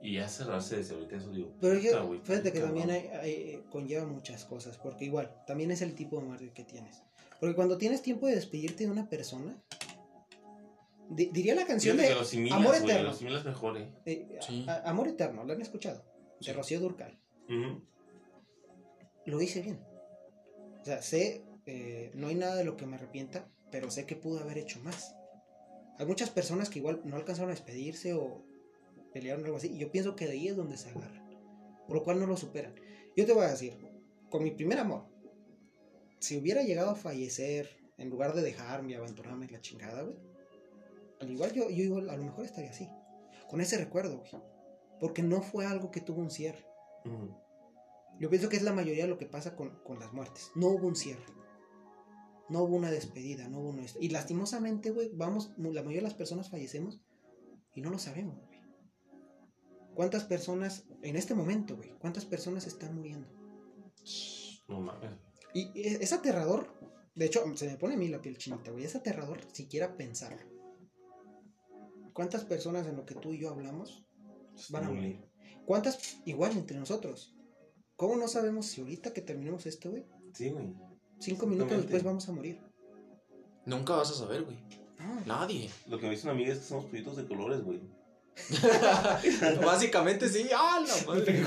[0.03, 2.79] y ya cerrarse desde ahorita eso, digo, Pero yo, güey, fíjate que cabrón.
[2.81, 6.63] también hay, hay- conlleva muchas cosas, porque igual, también es el tipo de muerte que
[6.63, 7.01] tienes.
[7.39, 9.55] Porque cuando tienes tiempo de despedirte de una persona,
[11.09, 13.43] di- diría la canción de asimilas, Amor güey, Eterno.
[13.45, 13.89] mejor, eh.
[14.05, 14.65] eh, Sí.
[14.67, 16.03] a- Amor Eterno, ¿lo han escuchado?
[16.39, 16.51] De Sí.
[16.53, 17.17] Rocío Durcal.
[19.25, 19.79] Lo hice bien.
[20.81, 24.15] O sea, sé, eh, no hay nada de lo que me arrepienta, pero sé que
[24.17, 25.15] pude haber hecho más.
[25.97, 28.43] Hay muchas personas que igual no alcanzaron a despedirse o
[29.13, 31.23] pelearon o algo así, y yo pienso que de ahí es donde se agarran,
[31.87, 32.75] por lo cual no lo superan.
[33.15, 33.77] Yo te voy a decir,
[34.29, 35.05] con mi primer amor,
[36.19, 40.17] si hubiera llegado a fallecer, en lugar de dejarme, abandonarme la chingada, güey,
[41.21, 42.89] al igual yo, yo igual a lo mejor estaría así,
[43.49, 44.43] con ese recuerdo, güey,
[44.99, 46.65] porque no fue algo que tuvo un cierre.
[47.05, 47.35] Ujú.
[48.19, 50.51] Yo pienso que es la mayoría de lo que pasa con, con las muertes.
[50.55, 51.25] No hubo un cierre.
[52.49, 53.83] No hubo una despedida, no hubo una...
[53.99, 57.01] Y lastimosamente, güey, vamos, la mayoría de las personas fallecemos
[57.73, 58.37] y no lo sabemos.
[59.95, 63.27] ¿Cuántas personas, en este momento, güey, cuántas personas están muriendo?
[64.67, 65.11] No mames.
[65.53, 66.73] Y es, es aterrador.
[67.15, 68.85] De hecho, se me pone a mí la piel chinita, güey.
[68.85, 70.41] Es aterrador siquiera pensarlo.
[72.13, 74.03] ¿Cuántas personas en lo que tú y yo hablamos
[74.69, 75.19] van a morir?
[75.65, 77.35] ¿Cuántas, igual entre nosotros?
[77.95, 80.05] ¿Cómo no sabemos si ahorita que terminemos esto, güey?
[80.33, 80.73] Sí, güey.
[81.19, 82.59] Cinco minutos después vamos a morir.
[83.65, 84.57] Nunca vas a saber, güey.
[84.99, 85.21] No.
[85.25, 85.69] Nadie.
[85.87, 87.81] Lo que me dice una amiga es que somos pollitos de colores, güey.
[89.65, 90.47] Básicamente sí.
[90.55, 91.43] ¡Ah, la madre!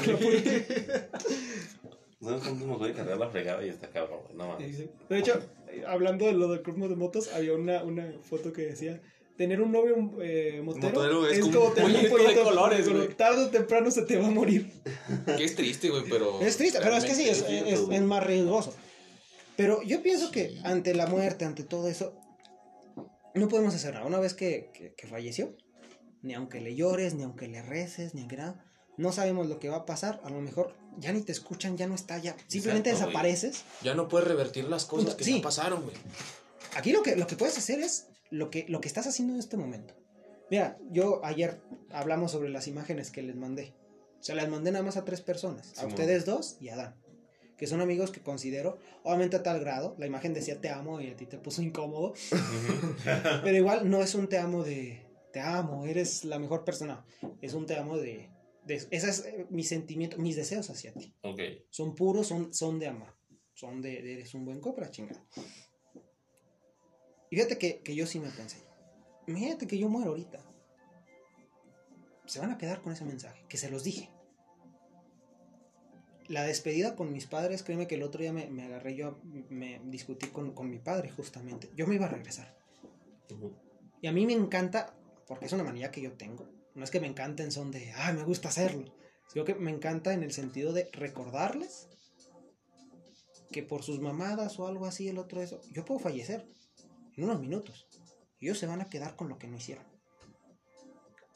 [2.20, 4.36] ¿Sabes cuánto nos voy a cargar la fregada y está cabrón, güey?
[4.36, 4.78] No mames.
[5.08, 5.40] De hecho,
[5.86, 9.00] hablando de lo del club de motos, había una, una foto que decía:
[9.36, 12.42] Tener un novio eh, motero, Motero es es, como como un tener un pollito de
[12.42, 13.08] colores, güey.
[13.14, 14.72] Tarde o temprano se te va a morir.
[15.36, 16.40] Que es triste, güey, pero.
[16.40, 18.74] Es triste, pero es que sí, es, es- más riesgoso.
[19.56, 22.14] Pero yo pienso que ante la muerte, ante todo eso,
[23.34, 24.06] no podemos hacer nada.
[24.06, 25.54] Una vez que, que- que falleció,
[26.26, 28.64] ni aunque le llores, ni aunque le reces, ni aunque nada.
[28.98, 30.20] No sabemos lo que va a pasar.
[30.24, 32.34] A lo mejor ya ni te escuchan, ya no está, ya.
[32.46, 33.64] Simplemente Exacto, desapareces.
[33.82, 35.36] Ya no puedes revertir las cosas que Sí.
[35.36, 35.94] ya pasaron, güey.
[36.76, 39.40] Aquí lo que, lo que puedes hacer es lo que, lo que estás haciendo en
[39.40, 39.94] este momento.
[40.50, 41.60] Mira, yo ayer
[41.90, 43.74] hablamos sobre las imágenes que les mandé.
[44.18, 45.78] O sea, las mandé nada más a tres personas.
[45.78, 46.94] A ustedes dos y a Dan.
[47.58, 49.94] Que son amigos que considero, obviamente a tal grado.
[49.98, 52.14] La imagen decía te amo y a ti te puso incómodo.
[53.42, 55.05] Pero igual no es un te amo de
[55.36, 57.04] te amo, eres la mejor persona.
[57.42, 58.30] Es un te amo de.
[58.64, 61.14] de ese es eh, mi sentimiento, mis deseos hacia ti.
[61.68, 63.14] Son puros, son, son de amor.
[63.52, 65.22] Son de, de eres un buen copra, chingada.
[67.30, 68.62] Y fíjate que, que yo sí me pensé.
[69.26, 70.42] Imagínate que yo muero ahorita.
[72.24, 74.08] Se van a quedar con ese mensaje, que se los dije.
[76.28, 79.20] La despedida con mis padres, créeme que el otro día me, me agarré yo,
[79.50, 81.68] me discutí con, con mi padre justamente.
[81.76, 82.56] Yo me iba a regresar.
[84.00, 86.48] Y a mí me encanta, porque es una manía que yo tengo.
[86.74, 88.92] No es que me encanten son de, ay, me gusta hacerlo.
[89.28, 91.88] Sino que me encanta en el sentido de recordarles
[93.50, 96.46] que por sus mamadas o algo así, el otro eso, yo puedo fallecer
[97.16, 97.86] en unos minutos.
[98.40, 99.84] Ellos se van a quedar con lo que no hicieron.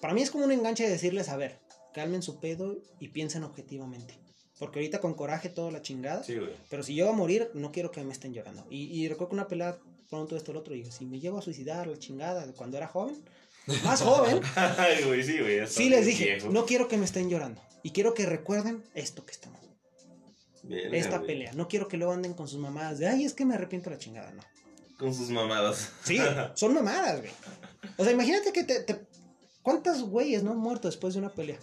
[0.01, 1.59] Para mí es como un enganche de decirles, a ver,
[1.93, 4.15] calmen su pedo y piensen objetivamente.
[4.59, 6.23] Porque ahorita con coraje toda la chingada.
[6.23, 6.55] Sí, güey.
[6.69, 8.67] Pero si yo voy a morir, no quiero que me estén llorando.
[8.71, 9.79] Y, y recuerdo que una pelea
[10.11, 13.17] pronto esto el otro, digo, si me llevo a suicidar la chingada cuando era joven,
[13.85, 15.67] más joven, Ay, güey, sí, güey.
[15.67, 16.49] sí les dije, viejo.
[16.51, 17.61] no quiero que me estén llorando.
[17.83, 19.61] Y quiero que recuerden esto que estamos,
[20.93, 21.27] esta güey.
[21.27, 21.53] pelea.
[21.55, 23.99] No quiero que luego anden con sus mamadas de, ay, es que me arrepiento la
[23.99, 24.43] chingada, no.
[24.99, 25.91] Con sus mamadas.
[26.05, 26.19] Sí,
[26.55, 27.33] son mamadas, güey.
[27.97, 29.01] O sea, imagínate que te, te-
[29.63, 31.59] ¿Cuántos güeyes no han muerto después de una pelea?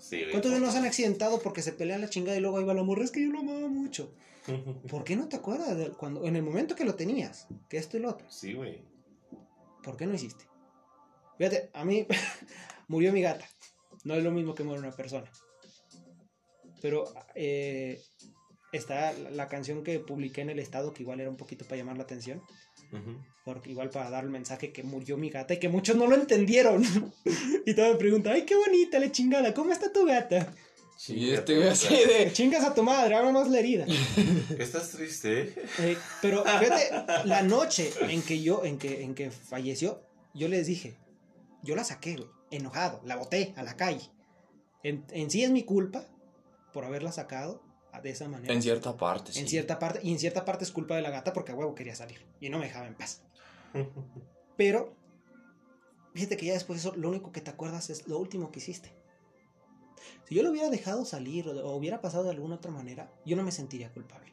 [0.00, 0.30] Sí, güey.
[0.30, 2.82] ¿Cuántos no se han accidentado porque se pelean la chingada y luego ahí va la
[2.82, 3.04] morra?
[3.04, 4.12] Es que yo lo amaba mucho.
[4.90, 7.46] ¿Por qué no te acuerdas de cuando, en el momento que lo tenías?
[7.68, 8.26] Que esto y lo otro.
[8.30, 8.82] Sí, güey.
[9.82, 10.44] ¿Por qué no hiciste?
[11.38, 12.06] Fíjate, a mí
[12.88, 13.48] murió mi gata.
[14.04, 15.30] No es lo mismo que muere una persona.
[16.80, 18.00] Pero eh,
[18.72, 21.96] está la, canción que publiqué en el estado, que igual era un poquito para llamar
[21.96, 22.42] la atención.
[22.92, 23.22] Ujú.
[23.44, 26.16] Porque igual para dar el mensaje que murió mi gata y que muchos no lo
[26.16, 26.82] entendieron.
[27.66, 30.52] y todo me pregunta, ay, qué bonita la chingada, ¿cómo está tu gata?
[30.96, 32.30] Sí, este güey así de.
[32.32, 33.86] Chingas a tu madre, ahora más la herida.
[34.58, 35.54] Estás triste, ¿eh?
[35.80, 40.00] Eh, pero fíjate, la noche en que yo, en que, en que falleció,
[40.32, 40.94] yo les dije,
[41.62, 44.10] yo la saqué, güey, enojado, la boté a la calle.
[44.82, 46.06] En, en sí es mi culpa
[46.72, 47.62] por haberla sacado
[48.00, 48.52] de esa manera.
[48.52, 49.40] En cierta parte, sí.
[49.40, 51.74] En cierta parte, y en cierta parte es culpa de la gata porque a huevo
[51.74, 53.22] quería salir y no me dejaba en paz.
[54.56, 54.94] Pero,
[56.14, 58.60] fíjate que ya después de eso, lo único que te acuerdas es lo último que
[58.60, 58.94] hiciste.
[60.24, 63.36] Si yo lo hubiera dejado salir o, o hubiera pasado de alguna otra manera, yo
[63.36, 64.32] no me sentiría culpable.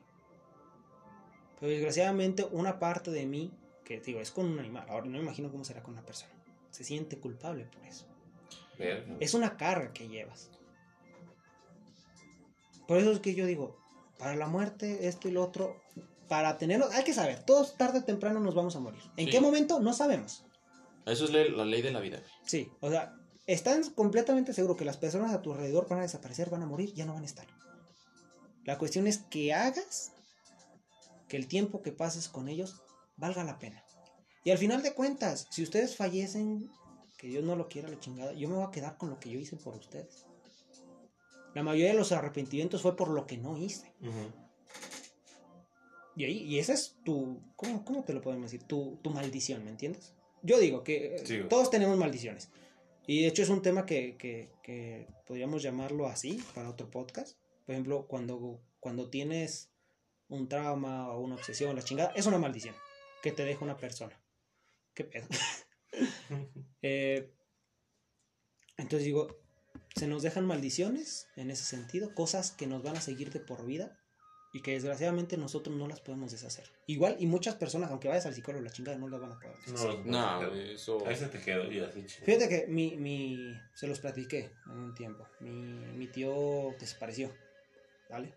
[1.60, 5.20] Pero desgraciadamente, una parte de mí, que digo, es con un animal, ahora no me
[5.20, 6.34] imagino cómo será con una persona,
[6.71, 8.05] se siente culpable por eso.
[9.19, 10.49] Es una carga que llevas.
[12.88, 13.77] Por eso es que yo digo,
[14.17, 15.75] para la muerte, esto y lo otro,
[16.27, 19.01] para tenerlo, hay que saber, todos tarde o temprano nos vamos a morir.
[19.17, 19.32] ¿En Sí.
[19.32, 19.79] qué momento?
[19.79, 20.45] No sabemos.
[21.05, 22.21] Eso es la ley de la vida.
[22.45, 23.15] Sí, o sea,
[23.47, 26.93] están completamente seguros que las personas a tu alrededor van a desaparecer, van a morir,
[26.93, 27.47] ya no van a estar.
[28.63, 30.13] La cuestión es que hagas
[31.27, 32.82] que el tiempo que pases con ellos
[33.17, 33.84] valga la pena.
[34.43, 36.69] Y al final de cuentas, si ustedes fallecen,
[37.17, 39.30] que Dios no lo quiera la chingada, yo me voy a quedar con lo que
[39.30, 40.25] yo hice por ustedes.
[41.54, 43.93] La mayoría de los arrepentimientos fue por lo que no hice.
[44.02, 44.32] Ujú.
[46.15, 48.65] Y ahí, y esa es tu, ¿cómo, cómo te lo podemos decir?
[48.67, 50.13] Tu, tu maldición, ¿me entiendes?
[50.41, 52.49] Yo digo que eh, Sí, todos tenemos maldiciones.
[53.08, 57.38] Y de hecho es un tema que, que, que podríamos llamarlo así para otro podcast.
[57.65, 59.71] Por ejemplo, cuando, cuando tienes
[60.28, 62.75] un trauma o una obsesión, la chingada, es una maldición
[63.21, 64.19] que te deja una persona.
[64.99, 65.27] ¿Qué pedo?
[66.81, 67.33] Eh,
[68.77, 69.39] entonces digo,
[69.95, 73.65] se nos dejan maldiciones en ese sentido, cosas que nos van a seguir de por
[73.65, 73.97] vida
[74.53, 76.65] y que desgraciadamente nosotros no las podemos deshacer.
[76.85, 79.55] Igual, y muchas personas, aunque vayas al psicólogo, la chingada no las van a poder
[79.65, 80.05] deshacer.
[80.05, 81.05] No, No, eso.
[81.07, 82.25] Ahí se te quedó y así chido.
[82.25, 85.27] Fíjate que mi, mi, se los platiqué en un tiempo.
[85.39, 87.33] Mi, mi tío desapareció,
[88.09, 88.33] ¿vale?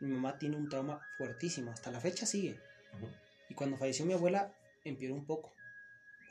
[0.00, 2.60] Mi mamá tiene un trauma fuertísimo, hasta la fecha sigue.
[3.48, 4.52] Y cuando falleció mi abuela,
[4.84, 5.54] empeoró un poco.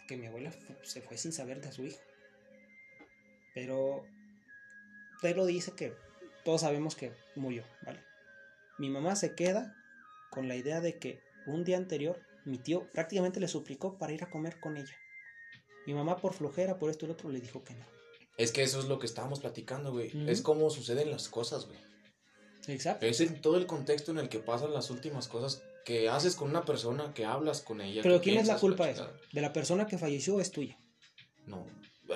[0.04, 2.00] Porque mi abuela fu- se fue sin saber de su hijo.
[3.54, 4.06] Pero
[5.22, 5.94] lo dice que
[6.44, 8.04] todos sabemos que murió, ¿vale?
[8.78, 9.74] Mi mamá se queda
[10.32, 14.24] con la idea de que un día anterior mi tío prácticamente le suplicó para ir
[14.24, 14.94] a comer con ella.
[15.86, 17.86] Mi mamá por flojera, por esto y lo otro, le dijo que no.
[18.38, 20.12] Es que eso es lo que estábamos platicando, güey.
[20.30, 21.80] Es como suceden las cosas, güey.
[22.68, 23.06] Exacto.
[23.06, 26.50] Es en todo el contexto en el que pasan las últimas cosas que haces con
[26.50, 28.02] una persona, que hablas con ella.
[28.04, 29.12] Pero ¿quién es la culpa de eso?
[29.32, 30.78] De la persona que falleció o es tuya.
[31.46, 31.66] No,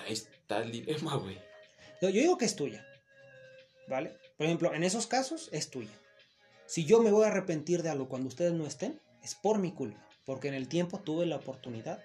[0.08, 1.38] es está el dilema, güey.
[2.02, 2.86] No, yo digo que es tuya.
[3.88, 4.18] ¿Vale?
[4.38, 5.92] Por ejemplo, en esos casos es tuya.
[6.66, 9.74] Si yo me voy a arrepentir de algo cuando ustedes no estén, es por mi
[9.74, 10.06] culpa.
[10.26, 12.04] Porque en el tiempo tuve la oportunidad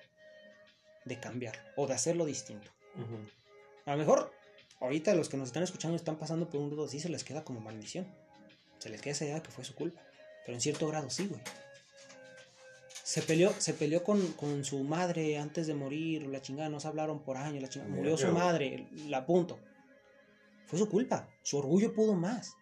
[1.05, 2.71] de cambiar o de hacerlo distinto.
[2.95, 3.19] Ujú.
[3.87, 4.33] A lo mejor,
[4.81, 7.45] ahorita los que nos están escuchando están pasando por un dudo así, se les queda
[7.45, 8.07] como maldición.
[8.79, 10.01] Se les queda esa idea de que fue su culpa.
[10.45, 11.41] Pero en cierto grado sí, güey.
[13.05, 16.89] Se peleó, se peleó con, con su madre antes de morir, la chingada, no se
[16.89, 17.93] hablaron por años, la chingada.
[17.93, 19.59] Murió su madre, la punto.
[20.67, 21.29] Fue su culpa.
[21.43, 22.55] Su orgullo pudo más.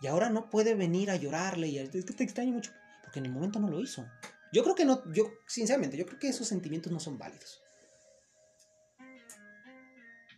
[0.00, 2.72] Y ahora no puede venir a llorarle y a, es que te extraño mucho.
[3.02, 4.06] Porque en el momento no lo hizo.
[4.52, 7.62] Yo creo que no, yo, sinceramente, yo creo que esos sentimientos no son válidos.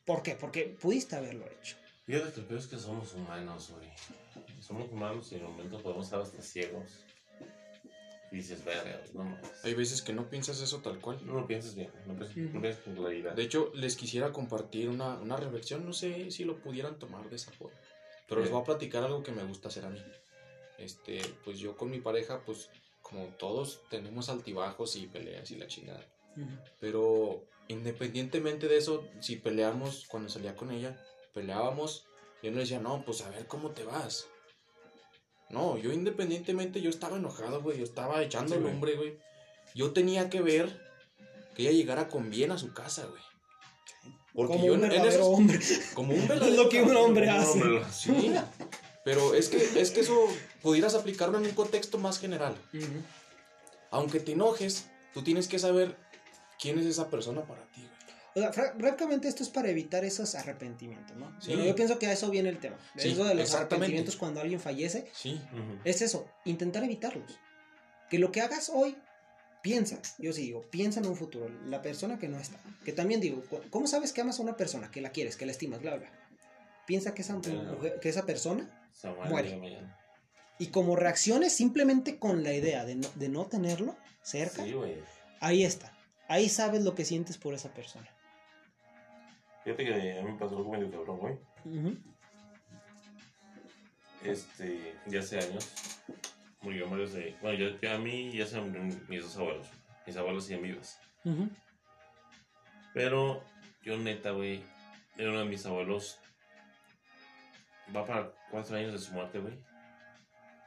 [0.04, 0.34] ¿Por qué?
[0.34, 1.76] Porque pudiste haberlo hecho.
[2.06, 3.88] Fíjate que es que somos humanos, güey.
[4.60, 7.04] Somos humanos y en momentos podemos estar hasta ciegos.
[8.32, 9.64] Y dices, verga, no mames.
[9.64, 11.18] Hay veces que no piensas eso tal cual.
[11.26, 13.34] No lo piensas bien, no piensas, no piensas con claridad.
[13.34, 17.36] De hecho, les quisiera compartir una, una reflexión, no sé si lo pudieran tomar de
[17.36, 17.76] esa forma,
[18.28, 20.00] pero les voy a platicar algo que me gusta hacer a mí.
[20.78, 22.70] Este, pues yo con mi pareja, pues
[23.02, 26.06] como todos tenemos altibajos y peleas y la chingada.
[26.78, 30.96] Pero independientemente de eso, si peleamos cuando salía con ella,
[31.34, 32.06] peleábamos,
[32.42, 34.28] yo no le decía, no, pues a ver cómo te vas.
[35.50, 38.72] No, yo independientemente, yo estaba enojado, güey, yo estaba echando Sí, güey.
[38.72, 39.18] lumbre, güey.
[39.74, 40.80] Yo tenía que ver
[41.54, 43.22] que ella llegara con bien a su casa, güey.
[44.32, 45.58] Porque Como yo un en esos- hombre.
[45.94, 47.60] como un Es verdadero lo que un hombre como un hace.
[47.62, 48.32] hombre Sí,
[49.04, 50.26] pero es que, es que eso
[50.62, 52.54] pudieras aplicarlo en un contexto más general.
[53.90, 55.96] Aunque te enojes, tú tienes que saber
[56.60, 57.90] quién es esa persona para ti, güey.
[58.34, 61.34] O sea, fra- francamente esto es para evitar esos arrepentimientos, ¿no?
[61.40, 61.52] Sí.
[61.56, 62.76] Yo pienso que a eso viene el tema.
[62.94, 65.78] De Sí, eso de los arrepentimientos cuando alguien fallece, Sí, Ujú.
[65.84, 67.38] es eso, intentar evitarlos.
[68.08, 68.96] Que lo que hagas hoy,
[69.62, 72.58] piensa, yo sí digo, piensa en un futuro, la persona que no está.
[72.84, 75.52] Que también digo, ¿cómo sabes que amas a una persona, que la quieres, que la
[75.52, 76.10] estimas, bla, bla?
[76.86, 78.68] Piensa que esa, mujer- que esa persona,
[79.28, 79.58] muere
[80.58, 84.74] y como reacciones simplemente con la idea de no, de no tenerlo cerca, Sí,
[85.40, 85.96] ahí está.
[86.28, 88.08] Ahí sabes lo que sientes por esa persona.
[89.64, 91.38] Fíjate que a mí me pasó algo medio cabrón, güey.
[94.24, 96.00] Este, ya hace años,
[96.62, 97.36] murió varios de...
[97.40, 99.66] Bueno, yo, yo a mí ya se murieron mis dos abuelos.
[100.06, 100.98] Mis abuelos siguen vivos.
[101.24, 101.48] Ujú.
[102.92, 103.42] Pero
[103.82, 104.62] yo neta, güey,
[105.16, 106.18] era uno de mis abuelos.
[107.94, 109.54] Va para cuatro años de su muerte, güey.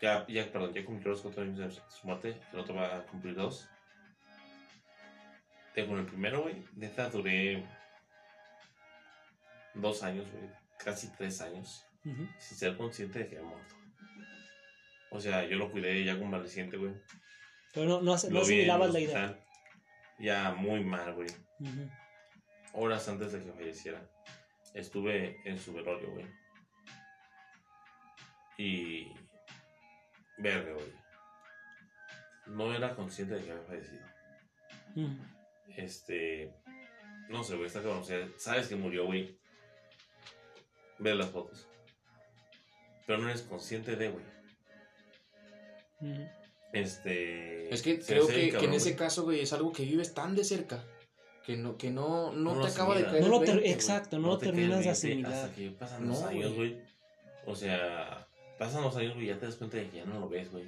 [0.01, 2.35] Ya, ya, perdón, ya cumplió los cuatro años de su muerte.
[2.51, 3.69] El otro va a cumplir dos.
[5.73, 7.63] Te- Con el primero, güey, neta duré
[9.75, 10.49] dos años, güey.
[10.77, 11.85] Casi tres años.
[12.37, 13.75] Sin ser consciente de que había muerto.
[15.09, 16.93] O sea, yo lo cuidé ya convaleciente, güey.
[17.73, 19.39] Pero no, no, no asimilabas la idea.
[20.19, 21.29] Ya muy mal, güey.
[22.73, 24.01] Horas antes de que falleciera,
[24.73, 26.25] estuve en su velorio, güey.
[28.57, 29.13] Y.
[30.37, 30.93] Verga, güey.
[32.47, 34.05] No era consciente de que había fallecido.
[35.77, 36.53] Este.
[37.29, 38.01] No sé, güey, está cabrón.
[38.01, 39.37] O sea, sabes que murió, güey.
[41.03, 41.67] Ve las fotos.
[43.05, 44.25] Pero no eres consciente de, güey.
[46.71, 47.73] Este.
[47.73, 48.95] Es que creo que, en ese güey.
[48.95, 50.83] caso, güey, es algo que vives tan de cerca
[51.45, 53.19] que no, que no, no, No te acaba de caer.
[53.19, 53.73] No el lo ter- 20, güey.
[53.73, 55.33] exacto, no, lo te terminas de el 20 asimilar.
[55.33, 56.71] Hasta que pasan los años, güey.
[56.73, 56.83] güey.
[57.45, 60.29] O sea, pasan los años, güey, ya te das cuenta de que ya no lo
[60.29, 60.65] ves, güey.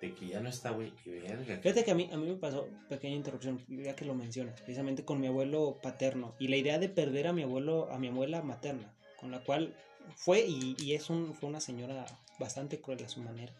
[0.00, 0.92] De que ya no está, güey.
[1.04, 1.58] Y verga.
[1.58, 5.04] Fíjate que a mí, a mí me pasó, pequeña interrupción, ya que lo mencionas, precisamente
[5.04, 6.36] con mi abuelo paterno.
[6.38, 9.74] Y la idea de perder a mi abuelo, a mi abuela materna, con la cual
[10.14, 12.04] fue y, y es un, fue una señora
[12.38, 13.52] bastante cruel a su manera.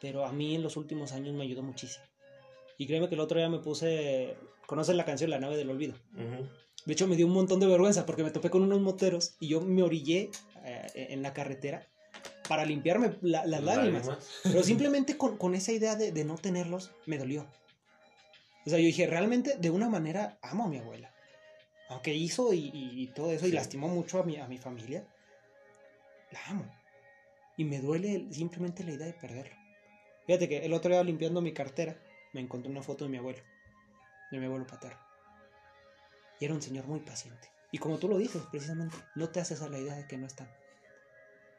[0.00, 2.04] Pero a mí en los últimos años me ayudó muchísimo.
[2.78, 5.94] Y créeme que el otro día me puse, ¿conoces la canción La nave del olvido?
[6.84, 9.48] De hecho, me dio un montón de vergüenza porque me topé con unos moteros y
[9.48, 10.30] yo me orillé
[10.64, 11.88] eh, en la carretera
[12.48, 14.06] para limpiarme la- las lágrimas.
[14.42, 17.46] Pero simplemente con, con esa idea de, de no tenerlos, me dolió.
[18.66, 21.12] O sea, yo dije, realmente, de una manera, amo a mi abuela.
[21.88, 25.06] Aunque hizo y, y- y todo eso y lastimó mucho a mi, a mi familia,
[26.32, 26.74] la amo.
[27.56, 29.54] Y me duele simplemente la idea de perderlo.
[30.26, 31.96] Fíjate que el otro día limpiando mi cartera,
[32.32, 33.38] me encontré una foto de mi abuelo,
[34.32, 34.98] de mi abuelo paterno.
[36.40, 37.48] Y era un señor muy paciente.
[37.72, 40.26] Y como tú lo dices, precisamente, no te haces a la idea de que no
[40.26, 40.48] están.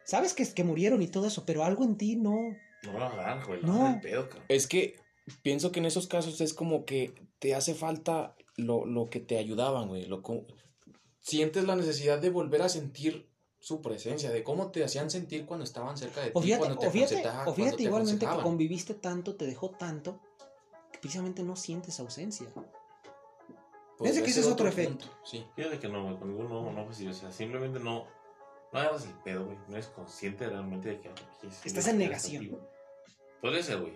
[0.03, 3.45] Sabes que, que murieron y todo eso, pero algo en ti no, No lo hagas,
[3.47, 3.61] güey.
[3.63, 3.93] No.
[3.93, 4.01] No.
[4.01, 4.45] pedo, cabrón.
[4.49, 4.95] Es que
[5.41, 9.37] pienso que en esos casos es como que te hace falta lo, lo que te
[9.37, 10.05] ayudaban, güey.
[10.05, 10.21] Lo,
[11.21, 13.29] sientes la necesidad de volver a sentir
[13.59, 16.79] su presencia, de cómo te hacían sentir cuando estaban cerca de ti, O fíjate, cuando
[16.79, 20.21] te o fíjate, o cuando fíjate te igualmente que conviviste tanto, te dejó tanto,
[20.91, 22.47] que precisamente no sientes ausencia.
[23.97, 25.05] podría que ese es otro efecto.
[25.05, 25.45] punto, Sí.
[25.55, 28.05] Fíjate que no, güey, conmigo no, no fue así, o sea, simplemente no,
[28.71, 31.11] no agarras el pedo, güey, no eres consciente realmente de que...
[31.65, 32.59] Estás en negación.
[33.41, 33.93] Podría ser, güey,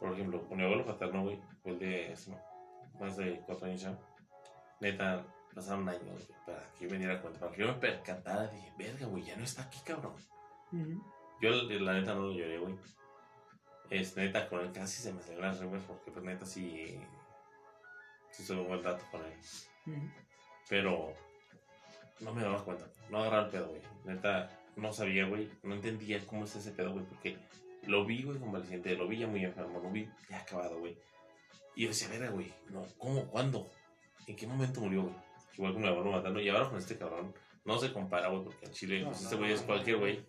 [0.00, 2.16] por ejemplo, con mi abuelo paterno, güey, fue el de
[3.00, 3.98] más de cuatro años ya,
[4.80, 5.24] neta,
[5.54, 9.06] pasaron años, para que yo me diera cuenta, para que yo me percatara, dije, verga,
[9.06, 10.14] güey, ya no está aquí, cabrón.
[11.40, 12.74] Yo, la neta, no lo lloré, güey.
[13.90, 17.00] Es neta, con él casi se me salieron las rimas porque, pues, neta, sí.
[18.30, 19.38] Sí, tuve un buen rato con él.
[20.68, 21.14] Pero.
[22.20, 22.84] No me daba cuenta.
[23.08, 23.82] No agarraba el pedo, güey.
[24.04, 25.50] Neta, no sabía, güey.
[25.62, 27.04] No entendía cómo es ese pedo, güey.
[27.04, 27.38] Porque
[27.86, 28.96] lo vi, güey, convaleciente.
[28.96, 29.80] Lo vi ya muy enfermo.
[29.80, 30.98] Lo vi ya acabado, güey.
[31.78, 32.52] Y yo decía, verga, güey.
[32.70, 33.24] No, ¿cómo?
[33.28, 33.70] ¿Cuándo?
[34.26, 35.14] ¿En qué momento murió, güey?
[35.56, 36.40] Igual con mi abuelo matando.
[36.40, 37.32] Y ahora con este cabrón.
[37.64, 40.26] No se compara, güey, porque en Chile, No, pues, este güey no, es cualquier güey.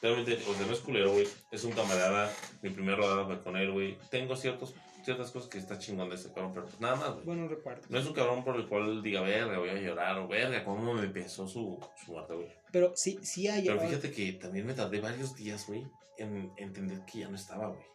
[0.00, 1.26] Realmente, o sea, no es culero, güey.
[1.50, 2.32] Es un camarada.
[2.62, 3.98] Mi primera rodada fue con él, güey.
[4.08, 7.24] Tengo ciertos, ciertas cosas que está chingón de ese cabrón, pero pues nada más, güey.
[7.24, 7.90] Buenos recuerdos.
[7.90, 10.94] No es un cabrón por el cual diga, verga, voy a llorar, o verga, cómo
[10.94, 12.52] me pesó su, su muerte, güey.
[12.70, 13.66] Pero sí, sí hay.
[13.66, 15.84] Pero fíjate que también me tardé varios días, güey,
[16.18, 17.93] en entender que ya no estaba, güey.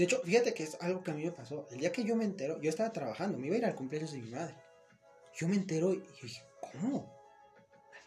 [0.00, 1.68] De hecho, fíjate que es algo que a mí me pasó.
[1.70, 4.12] El día que yo me entero, yo estaba trabajando, me iba a ir al cumpleaños
[4.12, 4.54] de mi madre.
[5.38, 6.42] Yo me entero y yo dije,
[6.72, 7.12] ¿cómo?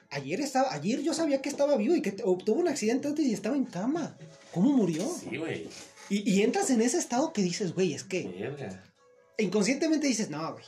[0.10, 3.24] Ayer estaba, ayer yo sabía que estaba vivo y que te- tuvo un accidente antes
[3.28, 4.18] y estaba en cama.
[4.52, 5.08] ¿Cómo murió?
[5.08, 5.70] Sí, güey.
[6.10, 8.84] Y, y entras en ese estado que dices, güey, es que Verga.
[9.38, 10.66] inconscientemente dices, no, güey.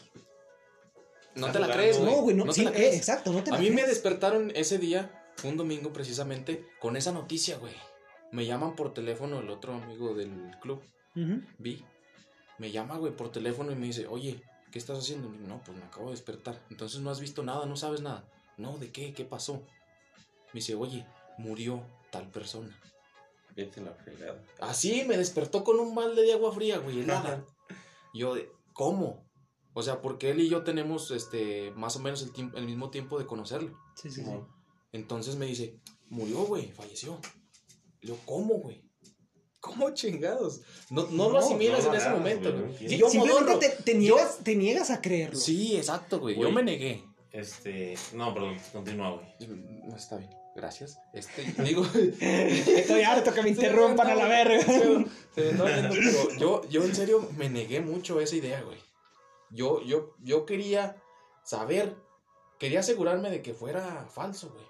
[1.34, 2.12] No te la crees, güey.
[2.16, 2.96] No, güey, no, te sí, la eh, crees.
[2.98, 5.12] exacto, no te la A mí me despertaron ese día,
[5.44, 7.74] un domingo precisamente, con esa noticia, güey.
[8.32, 10.82] Me llaman por teléfono el otro amigo del club,
[11.58, 11.84] Vi.
[12.58, 14.42] Me llama, güey, por teléfono y me dice, oye,
[14.72, 15.30] ¿qué estás haciendo?
[15.30, 16.62] No, pues me acabo de despertar.
[16.70, 18.30] Entonces no has visto nada, no sabes nada.
[18.58, 19.14] No, ¿de qué?
[19.14, 19.56] ¿Qué pasó?
[20.54, 21.06] Me dice, oye,
[21.38, 22.78] murió tal persona.
[23.56, 24.42] Vete la fregada.
[24.60, 27.46] Así me despertó con un balde de agua fría, güey, helada.
[28.14, 28.36] Yo,
[28.74, 29.26] ¿cómo?
[29.74, 33.26] O sea, porque él y yo tenemos este más o menos el, mismo tiempo de
[33.26, 33.78] conocerlo.
[33.96, 34.32] Sí, sí, sí.
[34.94, 37.20] Entonces me dice, murió, güey, falleció.
[38.00, 38.85] Le digo, ¿cómo, güey?
[39.66, 40.62] ¿Cómo chingados?
[40.90, 42.96] No, no, No, lo asimilas no en ese momento, güey, entiendo.
[42.96, 43.38] yo modorro.
[43.38, 45.40] Simplemente te, te niegas, te niegas a creerlo.
[45.40, 46.40] Sí, exacto, güey.
[46.40, 47.04] Yo me negué.
[47.32, 47.96] Este.
[48.14, 49.50] No, perdón, continúa, güey.
[49.88, 50.30] No está bien.
[50.56, 51.00] Gracias.
[51.14, 51.86] Este, digo.
[52.22, 54.62] Estoy harto que me interrumpan a la verga.
[54.64, 54.86] Se
[55.42, 58.78] me está viendo, pero yo, yo en serio me negué mucho a esa idea, güey.
[59.50, 60.96] Yo, yo, yo quería
[61.44, 61.96] saber,
[62.58, 64.66] quería asegurarme de que fuera falso, güey.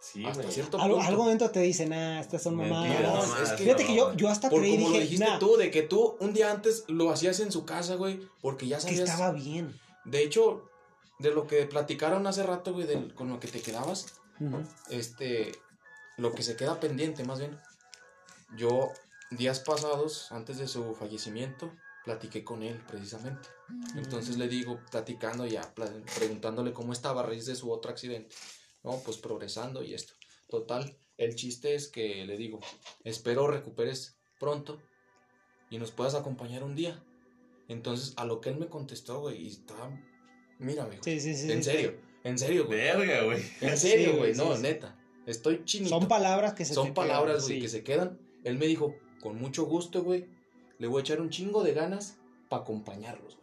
[0.00, 0.54] Sí, Hasta güey.
[0.54, 1.08] cierto Algo, punto.
[1.10, 3.00] algo dentro te dice, nah, estas son mamadas.
[3.02, 5.24] no, es que- Fíjate que yo, no, yo hasta Por creí como lo dije, dijiste
[5.26, 8.66] nah, tú, de que tú un día antes lo hacías en su casa, güey, porque
[8.66, 9.10] ya que sabías.
[9.10, 9.78] estaba bien.
[10.06, 10.68] De hecho,
[11.18, 14.06] de lo que platicaron hace rato, güey, del- con lo que te quedabas,
[14.40, 14.62] Ujú.
[14.88, 15.52] este,
[16.16, 17.58] lo que se queda pendiente, más bien.
[18.56, 18.92] Yo,
[19.30, 21.70] días pasados, antes de su fallecimiento,
[22.04, 23.48] platiqué con él, precisamente.
[23.96, 25.72] Entonces le digo, platicando ya,
[26.18, 28.34] preguntándole cómo estaba a raíz de su otro accidente.
[28.82, 30.14] No, pues progresando y esto.
[30.48, 32.60] Total, el chiste es que le digo,
[33.04, 34.80] espero recuperes pronto
[35.68, 37.02] y nos puedas acompañar un día.
[37.68, 39.90] Entonces, a lo que él me contestó, güey, y estaba,
[40.58, 41.02] mírame, güey.
[41.02, 41.52] Sí, sí, sí.
[41.52, 41.70] en sí.
[41.70, 42.78] serio, en serio, güey.
[42.78, 43.42] Verga, güey.
[43.60, 44.62] En serio, güey, güey, sí, no, sí.
[44.62, 44.96] neta.
[45.26, 45.90] Estoy chinito.
[45.90, 47.62] Son palabras que se Son te palabras, quedan, güey, sí.
[47.62, 48.18] que se quedan.
[48.42, 50.26] Él me dijo, con mucho gusto, güey,
[50.78, 52.16] le voy a echar un chingo de ganas
[52.48, 53.39] para acompañarlos, güey.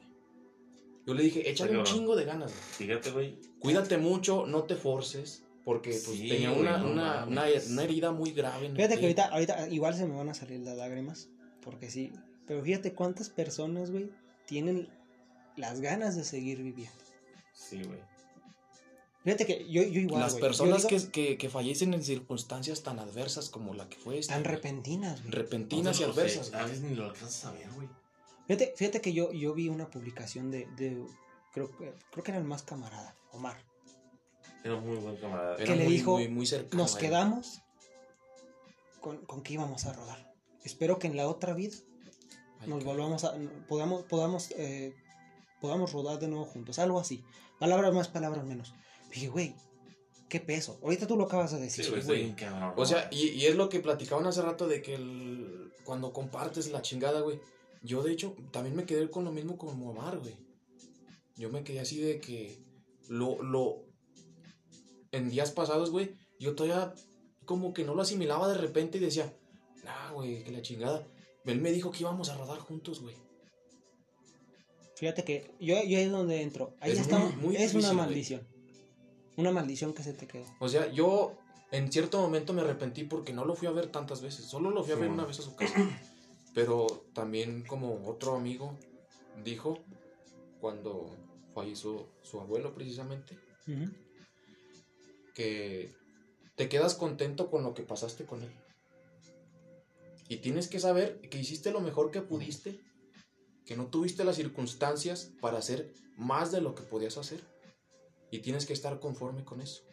[1.08, 2.64] Yo le dije, échale un chingo de ganas, güey.
[2.90, 3.40] Fíjate, güey.
[3.60, 7.84] Cuídate mucho, no te forces, porque pues Sí, tenía güey, una, no una, una, una
[7.84, 8.66] herida muy grave.
[8.66, 11.30] en el Fíjate que ahorita, ahorita igual se me van a salir las lágrimas,
[11.62, 12.12] porque sí.
[12.46, 14.10] Pero fíjate cuántas personas, güey,
[14.46, 14.90] tienen
[15.56, 16.94] las ganas de seguir viviendo.
[17.54, 18.00] Sí, güey.
[19.24, 23.00] Fíjate que yo, yo igual, Las personas digo, que, que, que fallecen en circunstancias tan
[23.00, 24.34] adversas como la que fue esta.
[24.34, 25.32] Tan repentinas, güey.
[25.32, 26.54] Repentinas y sé, adversas.
[26.54, 27.88] A veces ni lo alcanzas a ver, güey.
[28.48, 31.04] Fíjate, fíjate que yo, yo vi una publicación de, de
[31.54, 33.58] creo, que- creo que era el más camarada, Omar.
[34.64, 35.56] Era muy buen camarada.
[35.56, 37.62] Era que le muy, dijo, muy, muy cercano Nos quedamos
[39.02, 40.34] con, con que íbamos a rodar.
[40.64, 41.76] Espero que en la otra vida
[42.60, 43.34] Ay, nos volvamos a,
[43.68, 44.94] podamos, podamos, eh,
[45.62, 47.24] podamos rodar de nuevo juntos, algo así.
[47.60, 48.74] Palabras más, palabras menos.
[49.12, 49.56] Dije, güey,
[50.30, 50.80] qué peso.
[50.84, 51.86] Ahorita tú lo acabas de decir.
[51.86, 52.36] Sí, güey, está güey.
[52.36, 52.74] cabrón.
[52.76, 56.70] O sea, y, y es lo que platicaban hace rato de que el- cuando compartes
[56.72, 57.40] la chingada, güey.
[57.84, 60.36] Yo, de hecho, también me quedé con lo mismo con Omar, güey.
[61.36, 62.60] Yo me quedé así de que
[63.10, 63.84] lo, lo,
[65.12, 66.94] en días pasados, güey, yo todavía
[67.46, 69.34] como que no lo asimilaba de repente y decía,
[69.84, 71.08] nah, güey, que la chingada.
[71.46, 73.16] Él me dijo que íbamos a rodar juntos, güey.
[74.96, 76.74] Fíjate que yo, yo ahí es donde entro.
[76.80, 77.20] Ahí Es está.
[77.20, 77.98] muy- muy es difícil, una güey.
[78.08, 78.48] maldición.
[79.38, 80.46] Una maldición que se te quedó.
[80.60, 81.38] O sea, yo
[81.72, 84.46] en cierto momento me arrepentí porque no lo fui a ver tantas veces.
[84.46, 85.76] Solo lo fui a ver una vez a su casa.
[86.58, 88.80] Pero también como otro amigo
[89.44, 89.78] dijo
[90.60, 91.16] cuando
[91.54, 93.38] falleció su abuelo precisamente,
[95.36, 95.94] que
[96.56, 98.50] te quedas contento con lo que pasaste con él.
[100.30, 102.80] Y tienes que saber que hiciste lo mejor que pudiste,
[103.64, 107.40] que no tuviste las circunstancias para hacer más de lo que podías hacer.
[108.32, 109.84] Y tienes que estar conforme con eso.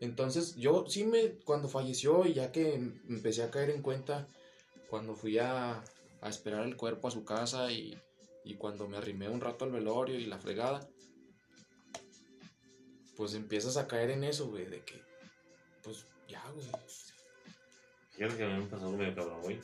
[0.00, 4.28] Entonces, yo sí me, cuando falleció y ya que em- empecé a caer en cuenta,
[4.88, 5.82] cuando fui a,
[6.20, 7.98] a esperar el cuerpo a su casa y,
[8.44, 10.86] y cuando me arrimé un rato al velorio y la fregada,
[13.16, 15.00] pues empiezas a caer en eso, güey, de que,
[15.82, 16.66] pues ya, güey.
[18.10, 19.60] Fíjate que a mí me pasó algo medio cabrón, güey.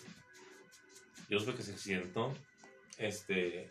[1.28, 2.34] Yo supe que se accidentó.
[2.98, 3.70] Este.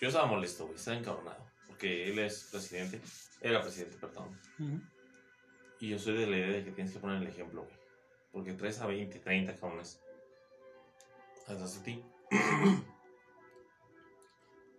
[0.00, 0.76] Yo estaba molesto, güey.
[0.76, 1.46] Estaba encabronado.
[1.68, 3.00] Porque él es presidente.
[3.40, 4.36] Era presidente, perdón.
[5.78, 7.76] Y yo soy de la idea de que tienes que poner el ejemplo, güey.
[8.32, 10.00] Porque traes a 20, 30 cabrones.
[11.52, 12.04] Atrás de ti.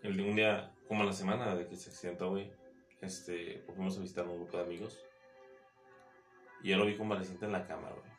[0.01, 2.51] El de un día, como a la semana de que se accidentó, güey.
[2.99, 3.63] Este.
[3.67, 4.99] Fuimos a visitar a un grupo de amigos.
[6.63, 8.11] Y yo lo vi convaleciente en la cama, güey.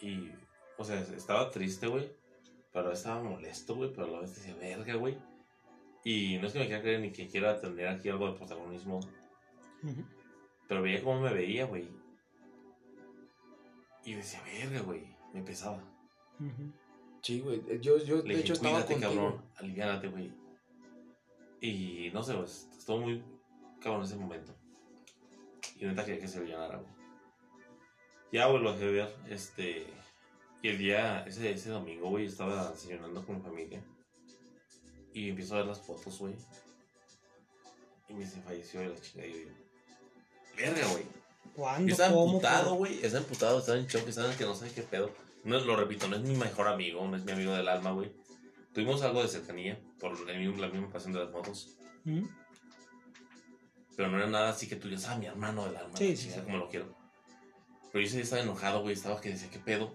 [0.00, 0.32] Y,
[0.78, 2.10] o sea, estaba triste, güey.
[2.72, 3.92] Pero estaba molesto, güey.
[3.92, 5.16] Pero a la vez decía, verga, güey.
[6.02, 9.00] Y no es que me quiera creer ni que quiera tener aquí algo de protagonismo.
[10.66, 11.88] Pero veía cómo me veía, güey.
[14.04, 15.14] Y decía, verga, güey.
[15.32, 15.82] Me pesaba.
[17.24, 19.12] Sí, güey, eh, yo, yo Le de dije, hecho estaba cuídate, contigo.
[19.14, 19.42] cabrón.
[19.56, 20.30] Aliviánate, güey.
[21.60, 23.24] Y no sé, pues, estuvo muy
[23.80, 24.54] cabrón ese momento.
[25.78, 26.92] Y neta quería que se alivianara, güey.
[28.30, 29.16] Ya, güey, lo dejé de ver.
[29.30, 29.86] Este.
[30.62, 33.82] Y el día, ese, ese domingo, güey, estaba desayunando con mi familia.
[35.14, 36.34] Y empiezo a ver las fotos, güey.
[38.08, 39.28] Y me dice, falleció de la chingada.
[39.28, 39.50] Y yo digo,
[40.56, 41.04] verga, güey.
[41.56, 41.88] ¿Cuándo?
[41.88, 42.26] Yo estaba ¿Cómo?
[42.26, 42.94] emputado, güey.
[42.96, 45.10] Estaba emputado, estaba en shock, estaba en que no sé qué pedo.
[45.44, 48.12] No, lo repito, no es mi mejor amigo, no es mi amigo del alma, güey.
[48.72, 51.76] Tuvimos algo de cercanía por la misma pasión de las motos.
[53.96, 55.96] Pero no era nada así que tú digas, ah, mi hermano del alma.
[55.96, 56.40] Sí, sí, sí.
[56.40, 56.96] como lo quiero.
[57.92, 58.94] Pero yo estaba enojado, güey.
[58.94, 59.94] Estaba que decía, ¿qué pedo?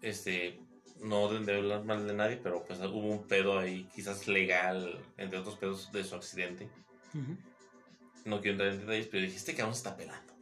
[0.00, 0.58] Este,
[1.00, 5.38] no de hablar mal de nadie, pero pues hubo un pedo ahí, quizás legal, entre
[5.38, 6.68] otros pedos de su accidente.
[8.24, 10.33] No quiero entrar en detalles, pero dije, este cabrón se está pelando.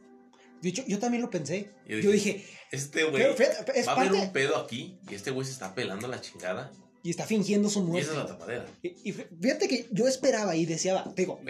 [0.63, 1.69] De hecho, yo también lo pensé.
[1.87, 5.29] Yo Yo dije, Este güey fíjate, es va a haber un pedo aquí y este
[5.31, 6.71] güey se está pelando la chingada.
[7.03, 8.09] Y está fingiendo su Y muerte.
[8.09, 8.65] esa es la tapadera.
[8.81, 11.41] Y, y fíjate que yo esperaba y deseaba, te digo,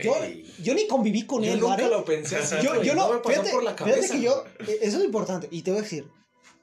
[0.63, 1.89] yo, ni conviví con Yo él, nunca ¿vale?
[1.89, 4.13] lo pensé así, Yo, no no, me pasó fíjate, por la fíjate cabeza.
[4.15, 6.07] que yo, eh, eso es importante, y te voy a decir,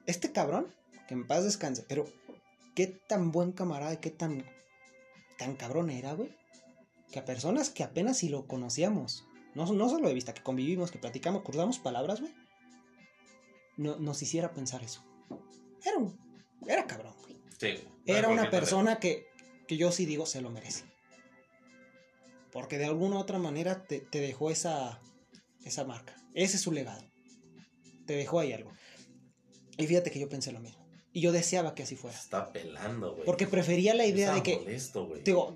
[0.07, 0.67] este cabrón,
[1.07, 2.05] que en paz descanse, pero
[2.75, 4.45] qué tan buen camarada y qué tan,
[5.39, 6.31] tan cabrón era, güey,
[7.13, 9.23] que a personas que apenas si lo conocíamos,
[9.55, 12.33] no, no solo de vista, que convivimos, que platicamos, cruzamos palabras, güey,
[13.81, 15.03] no, nos hiciera pensar eso.
[15.85, 16.17] Era un,
[16.69, 17.37] era cabrón, güey.
[17.59, 17.83] Sí.
[18.05, 19.27] Era una persona que,
[19.67, 20.85] que yo sí digo se lo merece.
[22.53, 25.01] Porque de alguna u otra manera te, te dejó esa,
[25.65, 26.15] esa marca.
[26.35, 27.03] Ese es su legado.
[28.07, 28.73] Te dejó ahí algo.
[29.79, 30.87] Y fíjate que yo pensé lo mismo.
[31.13, 32.19] Y yo deseaba que así fuera.
[32.19, 33.25] está pelando, güey.
[33.25, 35.23] Porque prefería la idea de que, molesto, güey.
[35.23, 35.55] digo,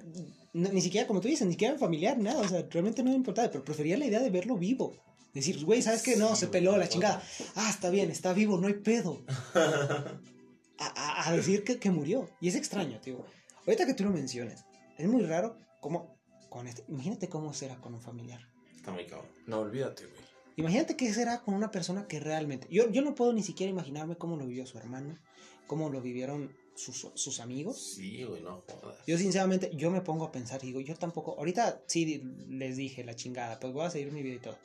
[0.53, 2.41] ni siquiera como tú dices, ni siquiera familiar, nada.
[2.41, 3.51] O sea, realmente no me importaba.
[3.51, 4.95] Pero prefería la idea de verlo vivo.
[5.35, 6.17] Decir, güey, ¿sabes qué?
[6.17, 7.23] No, se peló la chingada.
[7.57, 9.25] Ah, está bien, está vivo, no hay pedo.
[9.55, 12.29] a, a- a decir que, que murió.
[12.41, 13.25] Y es extraño, tío.
[13.67, 14.65] Ahorita que tú lo mencionas,
[14.99, 16.19] es muy raro cómo
[16.51, 16.85] con este.
[16.89, 18.41] Imagínate cómo será con un familiar.
[18.77, 19.29] Está muy cabrón.
[19.47, 20.21] No, olvídate, güey.
[20.57, 22.69] Imagínate qué será con una persona que realmente.
[22.71, 25.19] Yo, yo no puedo ni siquiera imaginarme cómo lo vivió su hermano,
[25.67, 27.95] cómo lo vivieron sus, sus amigos.
[27.97, 28.99] Sí, güey, no jodas.
[29.07, 33.03] Yo sinceramente, yo me pongo a pensar y digo, yo tampoco, ahorita sí les dije
[33.03, 34.57] la chingada, pues voy a seguir mi vida y todo.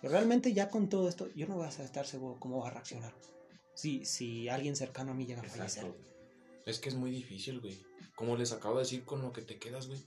[0.00, 2.70] Pero realmente ya con todo esto, yo no voy a estar seguro cómo va a
[2.72, 3.12] reaccionar.
[3.74, 5.84] Si, si alguien cercano a mí llega a fallecer.
[5.84, 6.08] Exacto.
[6.66, 7.78] Es que es muy difícil, güey.
[8.14, 10.00] Como les acabo de decir con lo que te quedas, güey.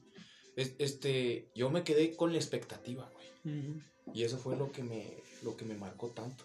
[0.55, 3.81] Es- este, yo me quedé con la expectativa, güey.
[4.13, 5.07] Y eso fue lo que me,
[5.43, 6.43] lo que me marcó tanto.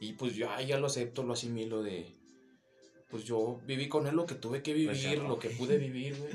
[0.00, 2.06] Y pues yo ah, ya lo acepto, lo asimilo de...
[3.10, 5.30] Pues yo viví con él lo que tuve que Pues ya vivir, no.
[5.30, 6.32] lo que pude vivir, güey.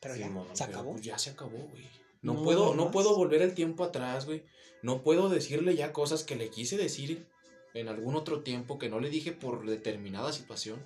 [0.00, 0.92] Pero Sí, ya, se pero acabó.
[0.92, 1.88] Pues ya se acabó, güey.
[2.24, 4.42] No, No puedo, no puedo volver el tiempo atrás, güey.
[4.82, 7.26] No puedo decirle ya cosas que le quise decir
[7.74, 10.82] en algún otro tiempo que no le dije por determinada situación.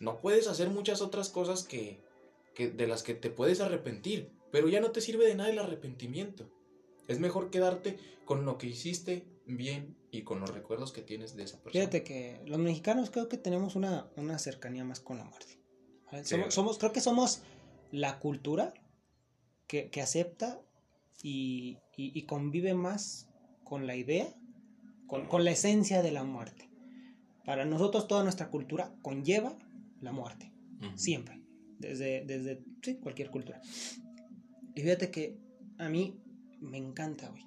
[0.00, 2.00] No puedes hacer muchas otras cosas que,
[2.54, 5.58] que de las que te puedes arrepentir, pero ya no te sirve de nada el
[5.58, 6.50] arrepentimiento.
[7.08, 11.42] Es mejor quedarte con lo que hiciste bien y con los recuerdos que tienes de
[11.44, 11.72] esa persona.
[11.84, 15.58] Fíjate que los mexicanos creo que tenemos una, una cercanía más con la muerte.
[16.10, 16.24] ¿vale?
[16.24, 16.30] Sí.
[16.36, 17.42] Somos, somos- creo que somos
[17.90, 18.72] la cultura
[19.66, 20.60] que, que acepta
[21.22, 23.28] y, y- y convive más
[23.64, 24.26] con la idea,
[25.06, 26.68] con, con la esencia de la muerte.
[27.44, 29.56] Para nosotros toda nuestra cultura conlleva
[30.00, 30.52] la muerte,
[30.96, 31.40] siempre,
[31.78, 33.60] desde, desde sí, cualquier cultura.
[34.74, 35.38] Y fíjate que
[35.78, 36.18] a mí
[36.60, 37.44] me encanta, güey.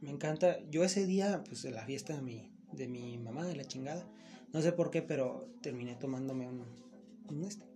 [0.00, 0.58] Me encanta.
[0.70, 4.06] Yo ese día, pues en la fiesta de mi, de mi mamá, de la chingada,
[4.52, 6.64] no sé por qué, pero terminé tomándome un,
[7.28, 7.66] un este.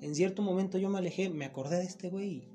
[0.00, 2.48] En cierto momento yo me alejé, me acordé de este güey.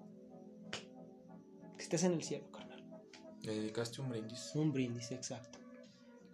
[1.82, 2.86] Que estés en el cielo, carnal.
[3.42, 4.52] Le dedicaste un brindis.
[4.54, 5.58] Un brindis, exacto.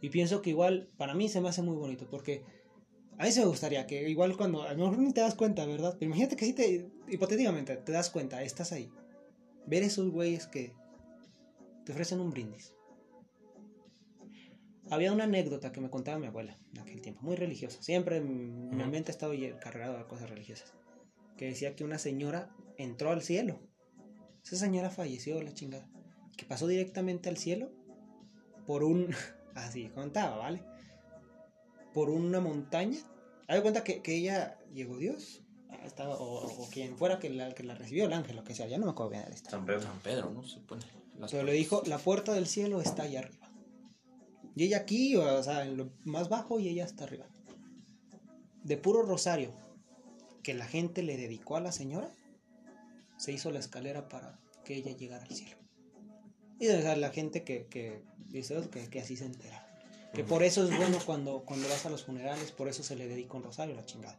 [0.01, 2.43] Y pienso que igual, para mí se me hace muy bonito, porque
[3.17, 5.65] a mí se me gustaría que igual cuando, a lo mejor ni te das cuenta,
[5.65, 5.95] ¿verdad?
[5.97, 8.91] Pero imagínate que si te, hipotéticamente, te das cuenta, estás ahí.
[9.65, 10.73] Ver esos güeyes que
[11.85, 12.75] te ofrecen un brindis.
[14.89, 17.81] Había una anécdota que me contaba mi abuela en aquel tiempo, muy religiosa.
[17.81, 19.31] Siempre mi, mente ha estado
[19.61, 20.73] cargada de cosas religiosas.
[21.37, 23.61] Que decía que una señora entró al cielo.
[24.47, 25.87] Esa señora falleció, la chingada.
[26.37, 27.69] Que pasó directamente al cielo
[28.65, 29.13] por un.
[29.55, 30.63] Así contaba, ¿vale?
[31.93, 32.97] Por una montaña.
[33.49, 35.41] De cuenta que, que ella llegó Dios.
[35.69, 38.53] ah, estaba- o, o quien fuera que la, que la recibió, el ángel, lo que
[38.53, 38.67] sea.
[38.67, 39.51] Ya no me acuerdo bien de historia.
[39.51, 39.81] San Pedro.
[39.81, 40.43] San Pedro, ¿no?
[40.47, 40.83] Se pone.
[41.17, 43.49] Las Pero le dijo: La puerta del cielo está allá arriba.
[44.55, 47.25] Y ella aquí, o sea, en lo más bajo, y ella está arriba.
[48.63, 49.53] De puro rosario
[50.43, 52.11] que la gente le dedicó a la señora,
[53.17, 55.57] se hizo la escalera para que ella llegara al cielo.
[56.59, 59.63] Y o sea, la gente que, que dice "Oh, que, que así se entera.
[60.13, 63.07] Que por eso es bueno cuando, cuando vas a los funerales, por eso se le
[63.07, 64.17] dedica un rosario, la chingada.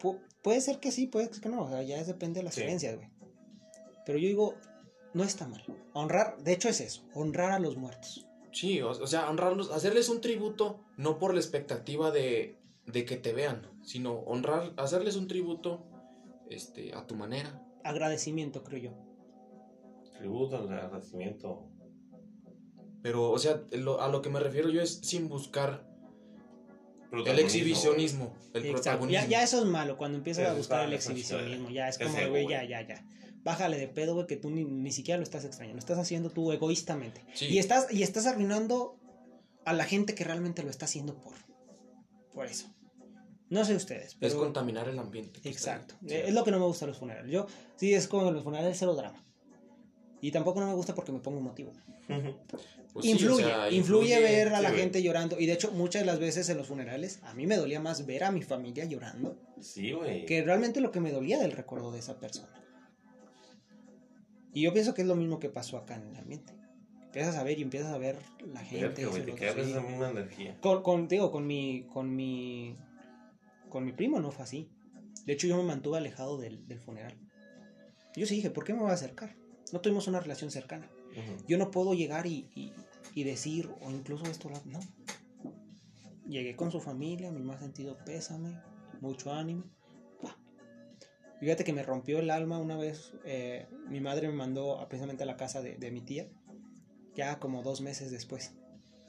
[0.00, 2.54] Pu- puede ser que sí, puede ser que no, o sea, ya depende de las
[2.54, 2.62] Sí.
[2.62, 3.08] creencias, güey.
[4.06, 4.54] Pero yo digo,
[5.12, 5.62] no está mal.
[5.92, 8.26] Honrar, de hecho es eso, honrar a los muertos.
[8.52, 13.16] Sí, o, o sea, honrarlos, hacerles un tributo, no por la expectativa de, de que
[13.16, 15.84] te vean, sino honrar, hacerles un tributo
[16.50, 17.60] este, a tu manera.
[17.84, 18.90] Agradecimiento, creo yo.
[20.18, 21.68] Tributo al agradecimiento.
[23.02, 25.86] Pero, o sea, lo- a lo que me refiero yo es sin buscar
[27.12, 28.72] el exhibicionismo, el Exacto.
[28.72, 29.22] protagonismo.
[29.22, 31.70] Ya, ya eso es malo, cuando empiezas a buscar el exhibicionismo.
[31.70, 33.06] Ya es como, güey, ya, ya, ya.
[33.44, 35.74] Bájale de pedo, güey, que tú ni, ni siquiera lo estás extrañando.
[35.76, 37.20] Lo estás haciendo tú egoístamente.
[37.34, 37.46] Sí.
[37.46, 38.96] Y, estás, y estás arruinando
[39.66, 41.34] a la gente que realmente lo está haciendo por,
[42.32, 42.73] por eso.
[43.54, 44.32] No sé ustedes, pero...
[44.32, 45.40] Es contaminar el ambiente.
[45.48, 45.94] Exacto.
[46.06, 46.14] Sí.
[46.14, 47.30] Es lo que no me gusta de los funerales.
[47.30, 47.46] Yo,
[47.76, 49.24] sí, es como en los funerales cero drama.
[50.20, 51.72] Y tampoco no me gusta porque me pongo emotivo.
[52.92, 54.80] Pues sí, influye, o sea, influye, ver a sí, la güey.
[54.82, 55.38] gente llorando.
[55.38, 58.06] Y de hecho, muchas de las veces en los funerales, a mí me dolía más
[58.06, 60.24] ver a mi familia llorando Sí, güey.
[60.26, 62.48] que realmente lo que me dolía del recuerdo de esa persona.
[64.52, 66.52] Y yo pienso que es lo mismo que pasó acá en el ambiente.
[67.06, 68.16] Empiezas a ver y empiezas a ver
[68.52, 69.04] la gente.
[69.04, 70.56] Verga, güey, te quedas lo- esa misma energía.
[70.60, 72.76] con, con, digo, con mi, con mi,
[73.74, 74.70] con mi primo no fue así.
[75.26, 77.18] De hecho, yo me mantuve alejado del, del funeral.
[78.14, 79.34] Yo sí dije, ¿por qué me voy a acercar?
[79.72, 80.88] No tuvimos una relación cercana.
[81.48, 82.72] Yo no puedo llegar y, y,
[83.16, 84.78] y decir, o incluso esto, no.
[86.28, 88.60] Llegué con su familia, mi más sentido pésame,
[89.00, 89.64] mucho ánimo.
[91.40, 95.24] Fíjate que me rompió el alma una vez, eh, mi madre me mandó a- precisamente
[95.24, 96.28] a la casa de, de mi tía,
[97.16, 98.54] ya como dos meses después,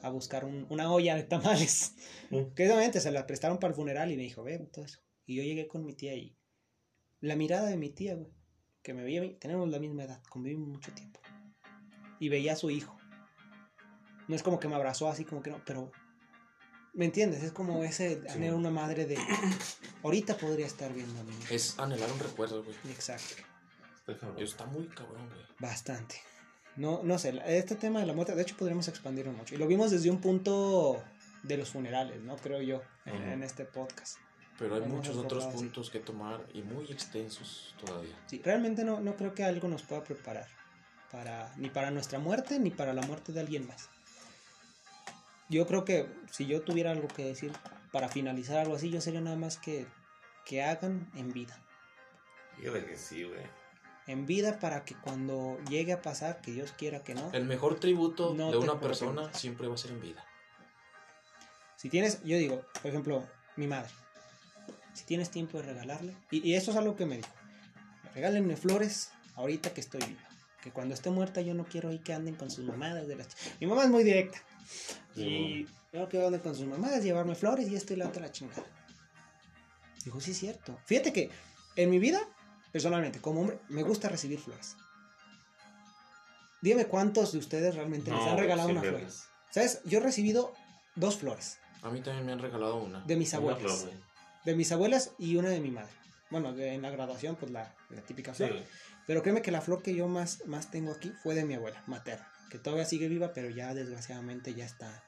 [0.02, 1.94] a buscar un- una olla de tamales.
[2.30, 2.54] Mm.
[2.54, 5.00] Que obviamente se la prestaron para el funeral y me dijo, ve, todo eso.
[5.24, 6.36] Y yo llegué con mi tía y
[7.20, 8.30] la mirada de mi tía, güey,
[8.82, 11.20] que me veía, a mí, tenemos la misma edad, convivimos mucho tiempo.
[12.20, 12.96] Y veía a su hijo.
[14.28, 15.90] No es como que me abrazó así como que no, pero
[16.94, 17.42] ¿me entiendes?
[17.42, 18.28] Es como ese Sí.
[18.28, 19.16] anhelo una madre de
[20.02, 21.54] ahorita podría estar viendo a mi hijo.
[21.54, 22.76] Es anhelar un recuerdo, güey.
[22.90, 23.42] Exacto.
[24.38, 25.44] Está muy cabrón, güey.
[25.58, 26.16] bastante.
[26.76, 29.54] No, no sé, la- este tema de la muerte, de hecho podríamos expandirlo mucho.
[29.54, 31.02] Y lo vimos desde un punto
[31.42, 32.36] de los funerales, ¿no?
[32.36, 34.18] Creo yo, en, este podcast.
[34.58, 38.14] Pero hay Hemos muchos otros puntos que tomar y muy extensos todavía.
[38.26, 40.48] Sí, realmente no, no creo que algo nos pueda preparar
[41.12, 43.90] para ni para nuestra muerte ni para la muerte de alguien más.
[45.48, 47.52] Yo creo que si yo tuviera algo que decir
[47.92, 49.86] para finalizar algo así, yo sería nada más que,
[50.44, 51.56] que hagan en vida.
[52.56, 53.42] Fíjate que sí, güey.
[54.06, 57.30] En vida para que cuando llegue a pasar, que Dios quiera que no.
[57.32, 60.24] El mejor tributo No de una persona siempre va a ser en vida.
[61.76, 63.26] Si tienes, yo digo, por ejemplo,
[63.56, 63.90] mi madre.
[64.94, 67.28] Si tienes tiempo de regalarle, y, y eso es algo que me dijo.
[68.14, 70.22] Regálenme flores ahorita que estoy viva.
[70.62, 73.28] Que cuando esté muerta yo no quiero ahí que anden con sus mamadas de las
[73.60, 74.42] Mi mamá es muy directa.
[75.14, 78.22] Y yo no quiero andar con sus mamadas, llevarme flores y esto y la otra
[78.22, 78.64] la chingada.
[80.04, 80.78] Dijo, sí es cierto.
[80.84, 81.30] Fíjate que
[81.76, 82.20] en mi vida,
[82.76, 84.76] personalmente, como hombre, me gusta recibir flores.
[86.60, 89.00] Dime cuántos de ustedes realmente les han regalado una flor.
[89.50, 89.80] ¿Sabes?
[89.84, 90.52] Yo he recibido
[90.94, 93.00] dos flores A mí también me han regalado una.
[93.00, 93.62] de mis abuelas.
[93.62, 93.92] flor,
[94.44, 95.92] de mis abuelas y una de mi madre.
[96.30, 98.62] Bueno, de- en la graduación, pues la, la típica flor.
[99.06, 101.82] Pero créeme que la flor que yo más, más tengo aquí fue de mi abuela,
[101.86, 102.28] materna.
[102.50, 105.02] Que todavía sigue viva, pero ya desgraciadamente ya está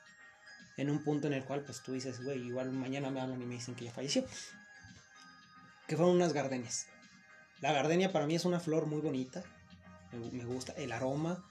[0.78, 3.44] en un punto en el cual, pues tú dices, güey, igual mañana me hablan y
[3.44, 4.24] me dicen que ya falleció.
[5.86, 6.86] Que fueron unas gardenias.
[7.60, 9.42] La gardenia para mí es una flor muy bonita.
[10.12, 11.44] me, me gusta el aroma.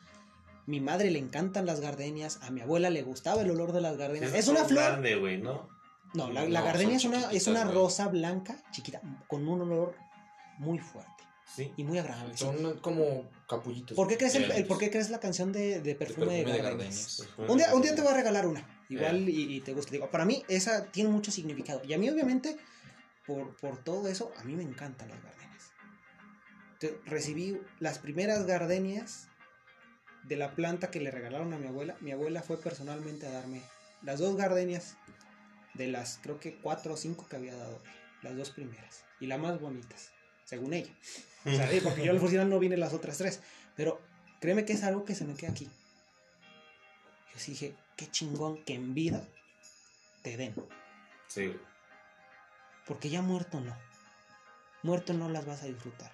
[0.66, 3.96] Mi madre le encantan las gardenias, a mi abuela le gustaba el olor de las
[3.98, 4.34] gardenias.
[4.34, 4.84] Es una flor.
[4.84, 5.70] grande, güey, ¿no?
[6.14, 9.96] No, la, la No, gardenia es una, es una rosa blanca, chiquita, con un olor
[10.58, 11.12] muy fuerte
[11.56, 11.72] Sí.
[11.78, 12.34] y muy agradable.
[12.36, 12.44] sí.
[12.44, 13.96] Son como capullitos.
[13.96, 16.58] ¿Por qué crees, el, el- por qué crees la canción de, de perfume, de, perfume
[16.58, 17.18] de gardenias?
[17.38, 17.50] gardenias.
[17.50, 18.66] Un día, un día te voy a regalar una, Eh.
[18.90, 19.92] igual y, y te gusta.
[19.92, 21.82] Digo, para mí esa tiene mucho significado.
[21.86, 22.58] Y a mí obviamente,
[23.26, 25.47] por, por todo eso, a mí me encantan las gardenias.
[26.80, 29.28] Te- recibí las primeras gardenias
[30.24, 31.96] de la planta que le regalaron a mi abuela.
[32.02, 33.62] Mi abuela fue personalmente a darme
[34.04, 34.96] las dos gardenias
[35.74, 37.82] de las creo que cuatro o cinco que había dado.
[38.22, 39.04] Las dos primeras.
[39.20, 40.12] Y las más bonitas,
[40.46, 40.92] según ella.
[41.46, 43.42] O sea, sí, porque yo al final no vine las otras tres.
[43.76, 44.02] Pero
[44.42, 45.66] créeme que es algo que se me queda aquí.
[47.34, 49.24] Yo sí dije, qué chingón que en vida
[50.24, 50.54] te den.
[51.28, 51.56] Sí.
[52.86, 53.76] Porque ya muerto no.
[54.84, 56.12] Muerto no las vas a disfrutar.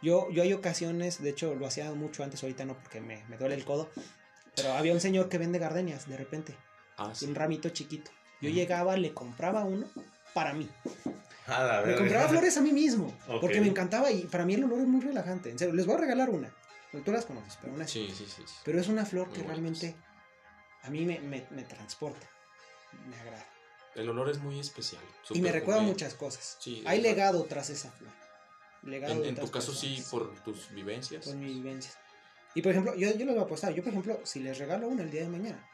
[0.00, 3.36] Yo, yo hay ocasiones, de hecho lo hacía mucho antes, ahorita no porque me, me
[3.36, 3.90] duele el codo.
[4.54, 6.56] Pero había un señor que vende gardenias de repente.
[6.96, 7.26] Ah, sí.
[7.26, 8.10] Un ramito chiquito.
[8.40, 8.56] Yo Ujú.
[8.58, 9.88] llegaba, le compraba uno
[10.34, 10.68] para mí.
[11.46, 13.06] A la Me compraba flores a mí mismo.
[13.28, 13.40] Ok.
[13.40, 15.50] Porque me encantaba y para mí el olor es muy relajante.
[15.50, 16.52] En serio, les voy a regalar una.
[17.04, 18.42] Tú las conoces, pero una Sí, sí, sí.
[18.46, 18.54] sí.
[18.64, 19.80] Pero es una flor Muy que bonitas.
[19.80, 19.96] realmente
[20.82, 22.28] a mí me, me, me transporta.
[23.06, 23.46] Me agrada.
[23.94, 25.02] El olor es muy especial.
[25.30, 26.56] Y me recuerda muchas cosas.
[26.60, 28.12] Sí, Hay legado tras esa flor.
[28.90, 31.24] Legado En, de en tu caso sí, por tus vivencias.
[31.26, 31.96] por mis vivencias.
[32.54, 33.72] Y por ejemplo, yo, yo les voy a apostar.
[33.74, 35.64] Yo, por ejemplo, si les regalo una el día de mañana,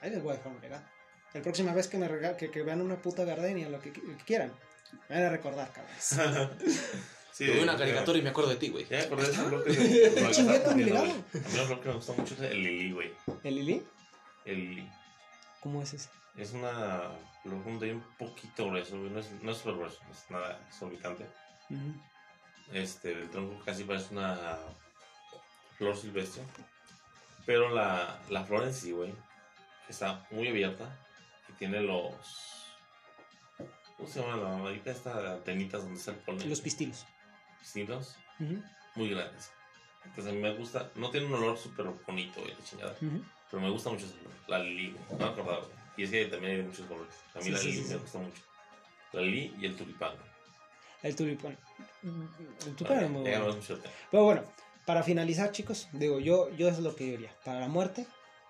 [0.00, 0.84] ahí les voy a dejar un legado.
[1.32, 4.24] La próxima vez que me que, que vean una puta gardenia, lo que, lo que
[4.24, 4.52] quieran,
[5.08, 6.16] me van a recordar, cabrones.
[7.32, 8.84] Sí, Te veo una caricatura y me acuerdo de ti, güey.
[8.90, 11.04] Ya me acordé de esa flor que me- Ya me chingué poniendo, legado.
[11.06, 13.14] A mí una flor que me gusta mucho es el lili, güey.
[13.42, 13.86] ¿El Lili?
[14.44, 14.90] El lili.
[15.60, 16.10] ¿Cómo es ese?
[16.36, 17.10] Es una
[17.42, 19.10] flor con un poquito grueso, güey.
[19.10, 21.24] No es, no es súper grueso, no es nada exorbitante.
[21.70, 21.94] Ujú.
[22.72, 24.58] Este, el tronco casi parece una
[25.76, 26.42] flor silvestre.
[27.44, 29.12] Pero la, la flor en sí, güey,
[29.88, 30.96] está muy abierta
[31.48, 32.14] y tiene los.
[33.96, 36.48] ¿Cómo se llama la mamadita esta antenitas donde está el polen?
[36.48, 37.04] Los pistilos.
[37.60, 38.16] pistilos
[38.94, 39.52] muy grandes.
[40.04, 42.94] Entonces a mí me gusta, no tiene un olor súper bonito, güey, de chingada.
[42.98, 44.06] Pero me gusta mucho
[44.48, 45.70] la lili, no me acordaba, güey.
[45.96, 47.14] Y es que también hay muchos colores.
[47.34, 48.42] A mí Sí, la sí, lili sí, me gusta mucho.
[49.12, 50.14] La lili y el tulipán.
[51.02, 51.58] El tulipán.
[52.02, 53.56] El tulipán es muy bueno.
[54.10, 54.42] Pero bueno,
[54.86, 57.36] para finalizar, chicos, digo, yo, yo es lo que yo diría.
[57.44, 58.06] Para la muerte,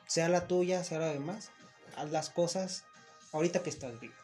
[0.07, 1.51] sea la tuya, sea la demás,
[1.97, 2.85] haz las cosas
[3.33, 4.15] ahorita que estás vivo.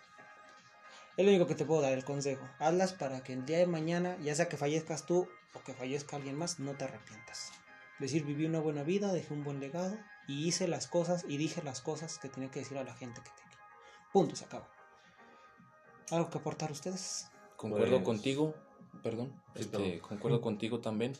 [1.16, 2.48] Es lo único que te puedo dar el consejo.
[2.58, 6.16] Hazlas para que el día de mañana, ya sea que fallezcas tú o que fallezca
[6.16, 7.50] alguien más, no te arrepientas.
[7.98, 9.98] Decir, viví una buena vida, dejé un buen legado
[10.28, 13.20] y hice las cosas y dije las cosas que tenía que decir a la gente
[13.20, 13.58] que tenía.
[14.12, 14.68] Punto, se acabó.
[16.12, 17.28] ¿Algo que aportar ustedes?
[17.56, 18.54] Concuerdo Pues- contigo,
[19.02, 19.98] perdón, Sí, este, perdón.
[20.00, 21.12] concuerdo contigo también.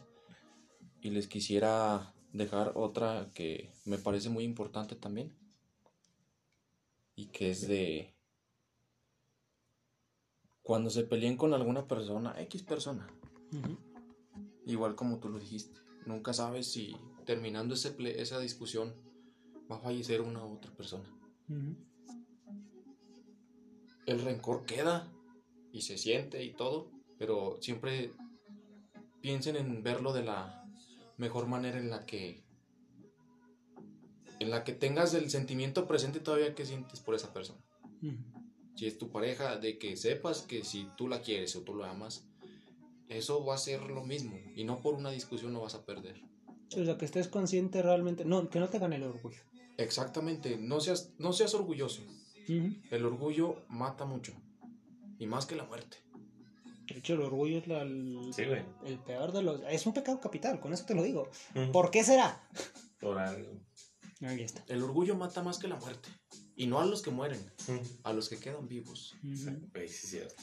[1.01, 5.37] Y les quisiera dejar otra que me parece muy importante también.
[7.15, 8.15] Y que es de
[10.63, 13.07] cuando se peleen con alguna persona, X persona,
[14.67, 18.95] igual como tú lo dijiste, nunca sabes si terminando ese ple- esa discusión
[19.71, 21.09] va a fallecer una u otra persona.
[24.07, 25.11] El rencor queda
[25.73, 28.13] y se siente y todo, pero siempre
[29.21, 30.65] piensen en verlo de la
[31.17, 32.43] mejor manera en la que
[34.41, 37.61] en la que tengas el sentimiento presente todavía que sientes por esa persona.
[38.77, 41.91] Si es tu pareja, de que sepas que si tú la quieres o tú la
[41.91, 42.29] amas,
[43.09, 46.23] eso va a ser lo mismo y no por una discusión lo vas a perder.
[46.77, 49.41] O sea, que estés consciente realmente, no, que no te gane el orgullo.
[49.79, 52.03] Exactamente, no seas no seas orgulloso.
[52.91, 54.33] El orgullo mata mucho
[55.19, 55.99] y más que la muerte.
[56.99, 58.65] De hecho, el orgullo es la- el, Sí, güey.
[58.85, 59.61] el peor de los...
[59.71, 61.31] Es un pecado capital, con eso te lo digo.
[61.55, 62.45] Por, ¿Por qué será?
[63.01, 63.53] algo.
[64.23, 64.65] Ahí está.
[64.67, 66.09] El orgullo mata más que la muerte.
[66.57, 67.39] Y no a los que mueren,
[68.03, 69.15] a los que quedan vivos.
[69.23, 69.69] Ujú.
[69.73, 70.35] Güey, sí es cierto.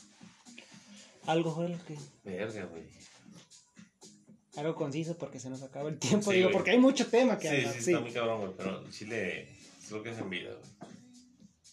[1.25, 1.97] Algo fue el que...
[2.23, 2.83] Verga, güey.
[4.55, 6.31] Algo conciso porque se nos acaba el tiempo.
[6.31, 6.53] Sí, digo, güey.
[6.53, 7.73] porque hay mucho tema que Sí, hablar.
[7.73, 9.49] sí, Sí, está muy cabrón, güey, pero Chile
[9.83, 10.94] es lo que es en vida, güey.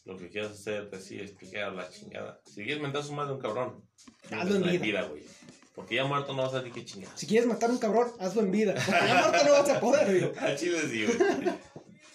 [0.04, 2.40] Lo que quieras hacer, decir, explicar la chingada.
[2.44, 3.84] Si quieres mentar su madre a un cabrón,
[4.30, 5.02] Hazlo en vida.
[5.02, 5.22] güey.
[5.74, 7.16] Porque ya muerto no vas a decir qué chingada.
[7.16, 8.74] Si quieres matar a un cabrón, hazlo en vida.
[8.74, 10.32] Porque ya muerto no vas a poder, digo.
[10.40, 11.18] A Chile sí, güey.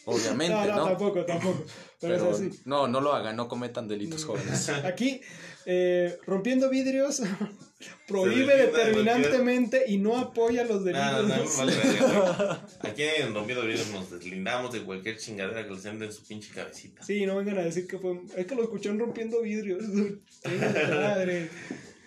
[0.06, 0.76] Obviamente, No, ¿no?
[0.76, 1.66] no, tampoco, tampoco.
[2.00, 2.62] Pero, Pero es así.
[2.66, 4.70] no, no lo hagan, no cometan delitos jóvenes.
[4.70, 5.22] Aquí,
[5.70, 7.22] eh, rompiendo vidrios,
[8.08, 11.60] prohíbe determinantemente y no apoya los delitos.
[12.82, 16.52] Aquí en Rompiendo Vidrios nos deslindamos de cualquier chingadera que les entre en su pinche
[16.54, 17.04] cabecita.
[17.04, 18.20] Sí, no vengan a decir que fue.
[18.38, 19.84] Es que lo escucharon rompiendo vidrios.
[20.44, 21.50] Madre.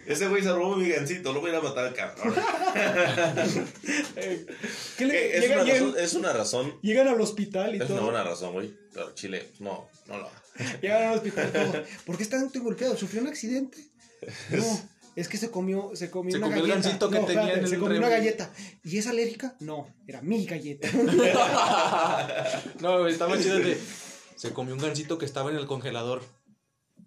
[0.07, 2.35] Ese güey se robó mi gancito, lo voy a ir a matar al cabrón.
[4.17, 4.47] Eh,
[4.99, 6.75] ¿qué le- Eh, es, llega- una llegan, razón, es una razón.
[6.83, 8.05] llegan al hospital y Es una todo.
[8.11, 8.73] buena razón, güey.
[8.93, 10.40] Pero Chile, no, no lo haga.
[10.83, 11.85] Llegan al hospital y todo.
[12.07, 12.97] ¿Por qué está tan golpeado?
[12.97, 13.79] ¿Sufrió un accidente?
[14.51, 16.89] No, es que se comió, se comió Se una comió el galleta.
[16.89, 18.51] gansito que No, tenía en Se el comió una galleta.
[18.85, 19.57] ¿Y es alérgica?
[19.61, 20.89] No, era mi galleta.
[22.81, 23.79] No, estaba chido de.
[24.37, 26.23] Se comió un gansito que estaba en el congelador.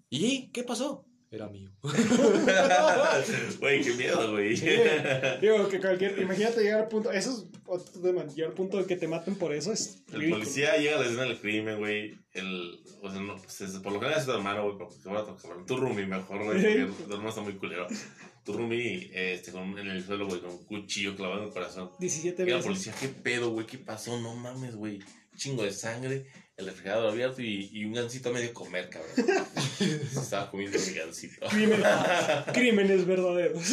[0.10, 1.06] ¿Y qué pasó?
[1.34, 1.70] Era mío.
[3.60, 4.56] Güey, qué miedo, güey.
[5.42, 6.20] Digo que cualquier.
[6.20, 7.12] Imagínate llegar al punto.
[7.12, 8.24] Eso es otro tema.
[8.26, 10.04] Llegar al punto de que te maten por eso es.
[10.12, 10.42] El ridículo.
[10.44, 12.18] policía llega a la escena del crimen, güey.
[12.34, 15.10] El, o sea, no, pues, es- por lo general es tu hermano, güey, porque te
[15.10, 15.66] va a tocar.
[15.66, 17.88] Tu roomie mejor, güey, porque tu hermano está muy culero.
[18.44, 21.92] Tu roomie, este, con, en el suelo, güey, con un cuchillo clavado en el corazón.
[22.00, 22.68] 17 Llega la veces.
[22.68, 23.66] policía, ¿qué pedo, güey?
[23.66, 24.20] ¿Qué pasó?
[24.20, 25.00] No mames, güey.
[25.36, 29.12] Chingo de sangre, el refrigerador abierto y, y un gansito a medio comer, cabrón.
[29.78, 31.48] Se estaba comiendo mi gansito.
[31.50, 31.88] Crímenes,
[32.54, 33.64] crímenes verdaderos.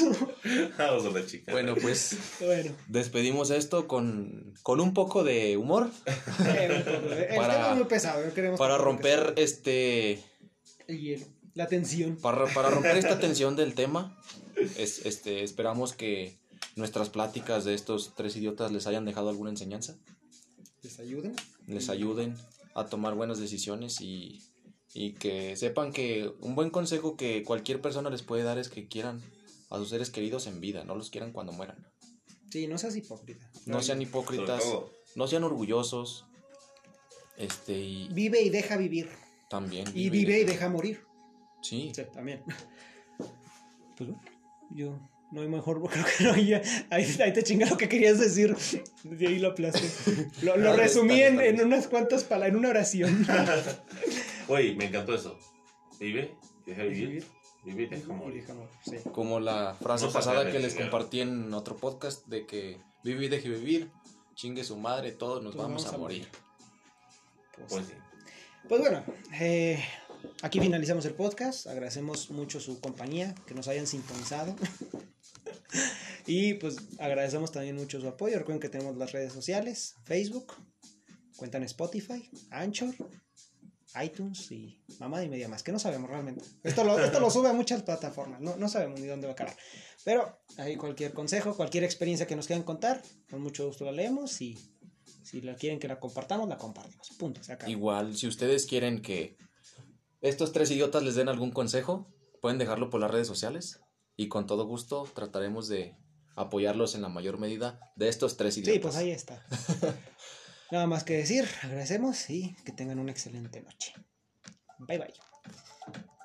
[0.79, 1.53] Vamos a la chica.
[1.53, 7.71] Bueno, pues bueno, despedimos esto con, con un poco de humor eh, el Para- tema
[7.73, 8.25] es muy pesado.
[8.27, 10.23] no queremos para romper este.
[10.87, 11.27] el hielo.
[11.55, 12.17] La tensión.
[12.17, 14.17] Para, para romper esta tensión del tema.
[14.79, 16.39] Es, este, esperamos que
[16.77, 19.97] nuestras pláticas de estos tres idiotas les hayan dejado alguna enseñanza.
[20.83, 21.37] ¿Les ayuden?
[21.67, 22.35] les ayuden
[22.75, 24.43] a tomar buenas decisiones y,
[24.95, 28.89] y que sepan que un buen consejo que cualquier persona les puede dar es que
[28.89, 29.21] quieran
[29.71, 31.87] a sus seres queridos en vida, no los quieran cuando mueran.
[32.51, 33.49] Sí, no seas hipócrita.
[33.67, 34.65] No sean hipócritas,
[35.15, 36.27] no sean orgullosos.
[37.37, 39.09] Este y Vive y deja vivir.
[39.49, 41.05] también Y vive y deja morir.
[41.63, 41.93] Sí.
[41.95, 42.43] Sí, también.
[43.97, 44.23] Pues bueno,
[44.71, 44.99] yo
[45.31, 48.57] no hay mejor, creo que no, ya, ahí, ahí te chinga lo que querías decir.
[49.05, 49.89] De ahí lo aplasté.
[50.43, 53.27] Lo, lo resumí en, en unas cuantas palabras, en una oración.
[54.49, 55.39] Güey, me encantó eso.
[56.01, 56.35] Vive,
[56.67, 57.09] deja vivir.
[57.09, 57.25] Vivir.
[57.63, 58.45] Vive y deja morir.
[58.85, 58.97] sí.
[59.13, 63.29] Como la frase No pasada que les compartí en otro podcast de que vive y
[63.29, 63.91] deje vivir,
[64.35, 66.29] chingue su madre, todos nos Todos vamos, vamos a a morir.
[67.55, 67.93] Pues, Pues sí.
[68.69, 69.05] Pues bueno,
[69.41, 69.83] eh,
[70.43, 71.67] aquí finalizamos el podcast.
[71.67, 74.57] Agradecemos mucho su compañía, que nos hayan sintonizado.
[76.27, 78.39] y pues agradecemos también mucho su apoyo.
[78.39, 80.55] Recuerden que tenemos las redes sociales, Facebook,
[81.37, 82.95] cuenta en Spotify, Anchor,
[84.03, 86.45] iTunes y mamá y media más, que no sabemos realmente.
[86.63, 89.37] Esto lo, esto lo sube a muchas plataformas, no, no sabemos ni dónde va a
[89.37, 89.57] caer.
[90.05, 94.41] Pero ahí cualquier consejo, cualquier experiencia que nos quieran contar, con mucho gusto la leemos
[94.41, 94.59] y
[95.23, 97.11] si la quieren que la compartamos, la compartimos.
[97.19, 97.57] Punto, se.
[97.67, 99.37] Igual, si ustedes quieren que
[100.21, 103.81] estos tres idiotas les den algún consejo, pueden dejarlo por las redes sociales
[104.17, 105.97] y con todo gusto trataremos de
[106.37, 108.75] apoyarlos en la mayor medida de estos tres idiotas.
[108.75, 109.45] Sí, pues ahí está.
[110.71, 113.95] Nada más que decir, agradecemos y que tengan una excelente noche.
[114.79, 116.01] Bye bye.